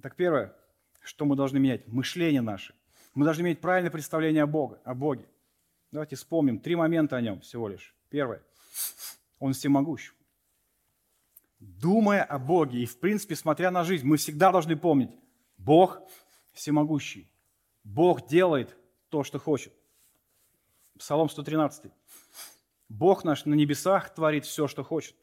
[0.00, 0.54] Так первое,
[1.02, 1.86] что мы должны менять?
[1.88, 2.74] Мышление наше.
[3.14, 4.76] Мы должны иметь правильное представление о Боге.
[4.84, 5.26] О Боге.
[5.90, 7.94] Давайте вспомним три момента о нем всего лишь.
[8.10, 8.42] Первое.
[9.38, 10.12] Он всемогущ.
[11.58, 15.10] Думая о Боге и, в принципе, смотря на жизнь, мы всегда должны помнить,
[15.56, 16.00] Бог
[16.52, 17.32] всемогущий.
[17.82, 18.76] Бог делает
[19.08, 19.72] то, что хочет.
[20.98, 21.92] Псалом 113.
[22.88, 25.16] Бог наш на небесах творит все, что хочет.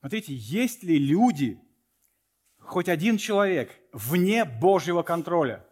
[0.00, 1.60] Смотрите, есть ли люди,
[2.58, 5.66] хоть один человек, вне Божьего контроля?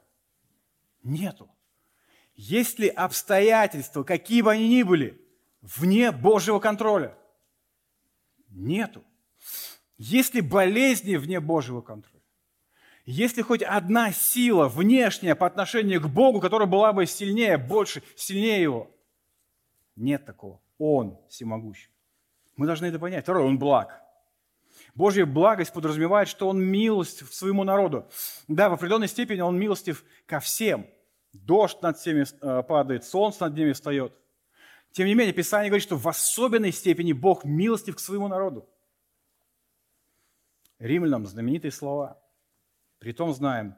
[1.02, 1.48] Нету.
[2.34, 5.20] Есть ли обстоятельства, какие бы они ни были,
[5.62, 7.16] вне Божьего контроля?
[8.50, 9.04] Нету.
[9.96, 12.15] Есть ли болезни вне Божьего контроля?
[13.06, 18.02] Есть ли хоть одна сила внешняя по отношению к Богу, которая была бы сильнее, больше,
[18.16, 18.90] сильнее Его?
[19.94, 20.60] Нет такого.
[20.76, 21.88] Он всемогущий.
[22.56, 23.22] Мы должны это понять.
[23.22, 24.02] Второе, Он благ.
[24.96, 28.08] Божья благость подразумевает, что Он милость своему народу.
[28.48, 30.84] Да, в определенной степени Он милостив ко всем.
[31.32, 34.12] Дождь над всеми э, падает, солнце над ними встает.
[34.90, 38.68] Тем не менее, Писание говорит, что в особенной степени Бог милостив к своему народу.
[40.80, 42.20] Римлянам знаменитые слова–
[43.06, 43.76] Притом знаем,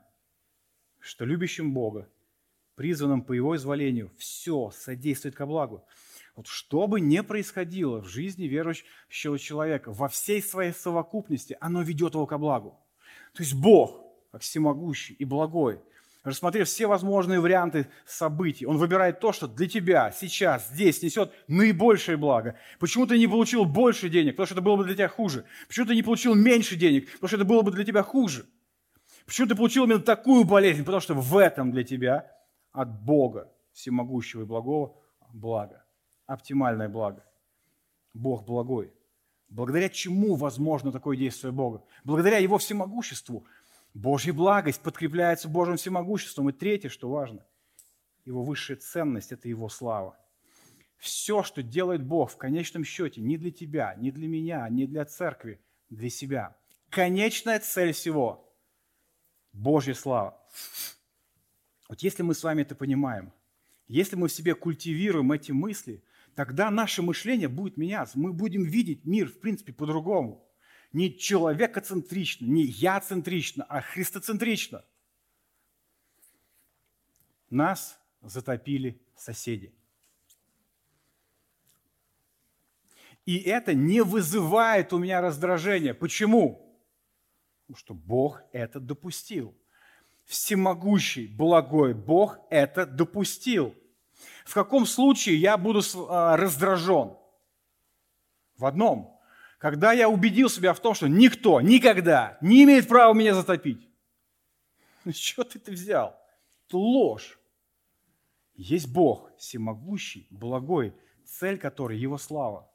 [1.01, 2.09] что любящим Бога,
[2.77, 5.85] призванным по Его изволению, все содействует ко благу.
[6.35, 12.15] Вот что бы ни происходило в жизни верующего человека, во всей своей совокупности, оно ведет
[12.15, 12.81] его ко благу.
[13.35, 14.01] То есть Бог,
[14.33, 15.83] как всемогущий и благой,
[16.25, 22.17] рассмотрев все возможные варианты событий, он выбирает то, что для тебя сейчас, здесь несет наибольшее
[22.17, 22.59] благо.
[22.79, 24.37] Почему ты не получил больше денег?
[24.37, 25.45] Потому что это было бы для тебя хуже.
[25.67, 27.13] Почему ты не получил меньше денег?
[27.13, 28.47] Потому что это было бы для тебя хуже.
[29.29, 30.81] Почему ты получил именно такую болезнь?
[30.81, 32.35] Потому что в этом для тебя
[32.73, 34.97] от Бога, всемогущего и благого,
[35.35, 35.85] благо.
[36.27, 37.23] Оптимальное благо.
[38.15, 38.91] Бог благой.
[39.51, 41.85] Благодаря чему возможно такое действие Бога?
[42.05, 43.47] Благодаря Его всемогуществу–
[43.95, 46.49] Божья благость подкрепляется Божьим всемогуществом.
[46.49, 47.45] И третье, что важно,
[48.25, 50.17] его высшая ценность– это его слава.
[50.97, 55.05] Все, что делает Бог в конечном счете, не для тебя, не для меня, не для
[55.05, 55.61] церкви,
[55.91, 56.57] для себя.
[56.91, 58.45] Конечная цель всего–
[59.53, 60.41] Божья слава.
[61.89, 63.33] Вот если мы с вами это понимаем,
[63.87, 68.19] если мы в себе культивируем эти мысли, тогда наше мышление будет меняться.
[68.19, 70.49] Мы будем видеть мир, в принципе, по-другому
[70.93, 74.85] не человекоцентрично, не я-центрично, а христоцентрично.
[77.51, 79.75] Нас затопили соседи.
[83.27, 85.93] И это не вызывает у меня раздражения.
[85.93, 86.68] Почему?
[87.75, 89.55] Что Бог это допустил.
[90.25, 93.75] Всемогущий, благой Бог это допустил.
[94.45, 97.17] В каком случае я буду а, раздражен?
[98.57, 99.15] В одном–
[99.59, 103.89] когда я убедил себя в том, что никто никогда не имеет права меня затопить.
[105.05, 106.17] Ну, что ты это взял?
[106.69, 107.39] Это ложь.
[108.55, 110.95] Есть Бог, всемогущий, благой,
[111.25, 112.71] цель которой– Его слава.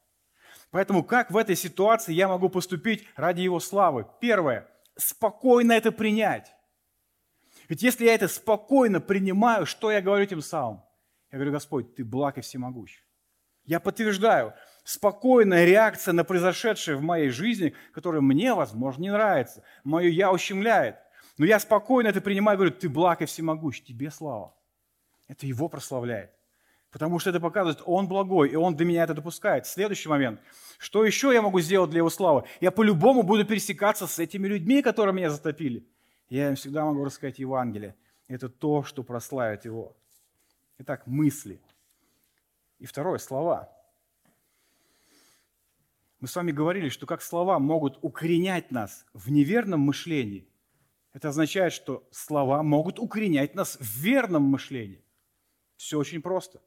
[0.72, 4.06] Поэтому как в этой ситуации я могу поступить ради Его славы?
[4.20, 6.54] Первое– спокойно это принять.
[7.70, 10.84] Ведь если я это спокойно принимаю, что я говорю тем самым?
[11.32, 13.02] Я говорю, Господь, Ты благ и всемогущ.
[13.66, 19.64] Я подтверждаю, спокойная реакция на произошедшее в моей жизни, которое мне, возможно, не нравится.
[19.84, 20.98] Мое «я» ущемляет.
[21.38, 24.54] Но я спокойно это принимаю, говорю, ты благ и всемогущ, тебе слава.
[25.28, 26.32] Это его прославляет.
[26.94, 29.66] Потому что это показывает, он благой, и он для меня это допускает.
[29.66, 30.40] Следующий момент.
[30.78, 32.44] Что еще я могу сделать для его славы?
[32.62, 35.88] Я по-любому буду пересекаться с этими людьми, которые меня затопили.
[36.30, 37.96] Я им всегда могу рассказать Евангелие.
[38.28, 39.98] Это то, что прославит его.
[40.78, 41.60] Итак, мысли.
[42.78, 43.76] И второе, слова.
[46.20, 50.48] Мы с вами говорили, что как слова могут укоренять нас в неверном мышлении,
[51.12, 55.04] это означает, что слова могут укоренять нас в верном мышлении.
[55.76, 56.62] Все очень просто.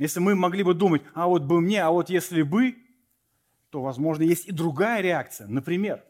[0.00, 2.74] Если мы могли бы думать, а вот бы мне, а вот если бы,
[3.68, 5.46] то, возможно, есть и другая реакция.
[5.46, 6.02] Например,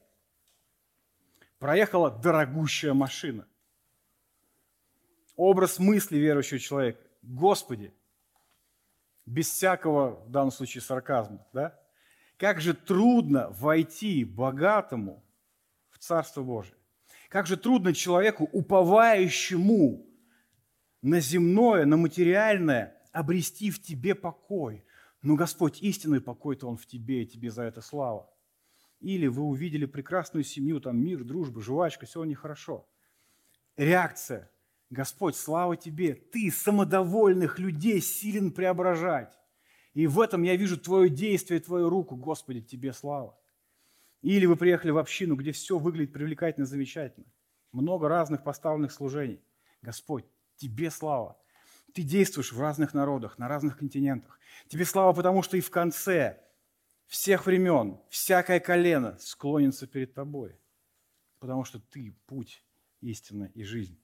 [1.59, 3.49] проехала дорогущая машина.
[5.35, 7.01] Образ мысли верующего человека.
[7.21, 7.93] Господи,
[9.27, 11.77] без всякого, в данном случае, сарказма, да?
[12.37, 15.25] Как же трудно войти богатому
[15.89, 16.77] в Царство Божие.
[17.29, 20.07] Как же трудно человеку, уповающему
[21.03, 24.85] на земное, на материальное, обрести в тебе покой.
[25.23, 28.33] Но Господь, истинный покой-то Он в тебе, и тебе за это слава.
[29.01, 32.89] Или вы увидели прекрасную семью, там мир, дружба, жвачка, все у них хорошо.
[33.77, 34.51] Реакция.
[34.91, 39.39] Господь, слава тебе, ты самодовольных людей силен преображать.
[39.95, 42.17] И в этом я вижу Твое действие, Твою руку.
[42.17, 43.39] Господи, Тебе слава.
[44.23, 47.27] Или вы приехали в общину, где все выглядит привлекательно, замечательно.
[47.73, 49.41] Много разных поставленных служений.
[49.81, 50.25] Господь,
[50.57, 51.39] Тебе слава.
[51.95, 54.39] Ты действуешь в разных народах, на разных континентах.
[54.69, 56.41] Тебе слава, потому что и в конце
[57.07, 60.59] всех времен всякое колено склонится перед Тобой.
[61.39, 62.65] Потому что Ты– путь,
[63.01, 63.99] истина и жизнь.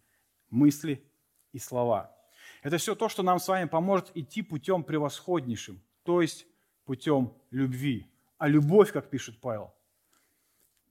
[0.51, 1.05] Мысли
[1.53, 2.13] и слова–
[2.63, 6.47] это все то, что нам с вами поможет идти путем превосходнейшим, то есть
[6.85, 8.11] путем любви.
[8.39, 9.75] А любовь, как пишет Павел,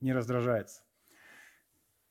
[0.00, 0.82] не раздражается.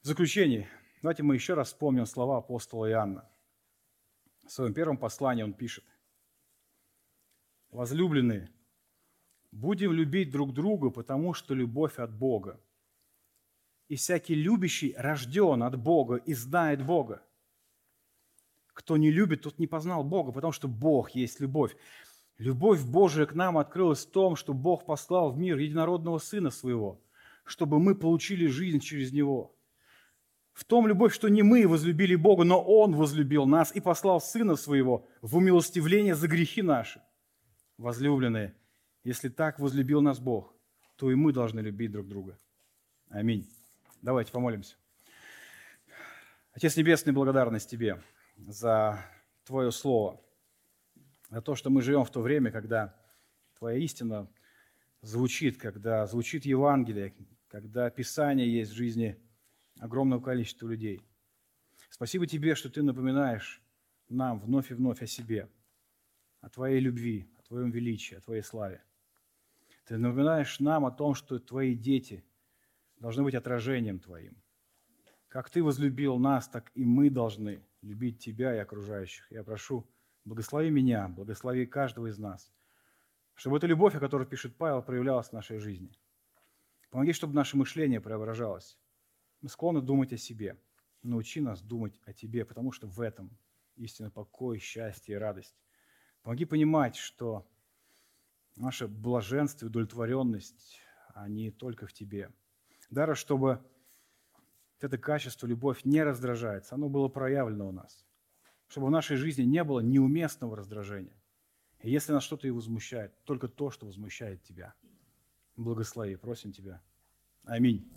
[0.02, 0.70] В заключение,
[1.02, 3.28] давайте мы еще раз вспомним слова апостола Иоанна.
[4.46, 5.84] В своем первом послании он пишет.
[7.72, 8.52] Возлюбленные,
[9.52, 12.60] будем любить друг друга, потому что любовь от Бога.
[13.88, 17.24] И всякий любящий рожден от Бога и знает Бога.
[18.74, 21.76] Кто не любит, тот не познал Бога, потому что Бог есть любовь.
[22.38, 27.02] Любовь Божия к нам открылась в том, что Бог послал в мир единородного Сына Своего,
[27.46, 29.56] чтобы мы получили жизнь через Него.
[30.56, 34.56] В том любовь, что не мы возлюбили Бога, но Он возлюбил нас и послал Сына
[34.56, 37.02] Своего в умилостивление за грехи наши.
[37.78, 38.56] Возлюбленные,
[39.04, 40.56] если так возлюбил нас Бог,
[40.96, 42.38] то и мы должны любить друг друга.
[43.10, 43.46] Аминь.
[44.02, 44.78] Давайте помолимся.
[46.54, 48.02] Отец Небесный, благодарность Тебе
[48.38, 49.06] за
[49.44, 50.22] Твое Слово,
[51.30, 52.96] за то, что мы живем в то время, когда
[53.60, 54.32] Твоя истина
[55.02, 57.14] звучит, когда звучит Евангелие,
[57.50, 59.20] когда Писание есть в жизни
[59.80, 61.02] огромного количества людей.
[61.90, 63.62] Спасибо Тебе, что Ты напоминаешь
[64.10, 65.50] нам вновь и вновь о себе,
[66.42, 68.84] о Твоей любви, о Твоем величии, о Твоей славе.
[69.86, 72.24] Ты напоминаешь нам о том, что Твои дети
[72.98, 74.36] должны быть отражением Твоим.
[75.28, 79.30] Как Ты возлюбил нас, так и мы должны любить Тебя и окружающих.
[79.32, 79.88] Я прошу,
[80.24, 82.52] благослови меня, благослови каждого из нас,
[83.36, 85.92] чтобы эта любовь, о которой пишет Павел, проявлялась в нашей жизни.
[86.90, 88.78] Помоги, чтобы наше мышление преображалось.
[89.46, 90.58] Мы склонны думать о себе.
[91.04, 93.30] Научи нас думать о Тебе, потому что в этом
[93.76, 95.56] истинный покой, счастье и радость.
[96.24, 97.48] Помоги понимать, что
[98.56, 100.80] наше блаженство и удовлетворенность,
[101.14, 102.32] они только в Тебе.
[102.90, 103.64] Дара, чтобы
[104.80, 108.04] это качество, любовь не раздражается, оно было проявлено у нас.
[108.66, 111.22] Чтобы в нашей жизни не было неуместного раздражения.
[111.82, 114.74] И если нас что-то и возмущает, только то, что возмущает Тебя.
[115.56, 116.82] Благослови, просим Тебя.
[117.44, 117.88] Аминь.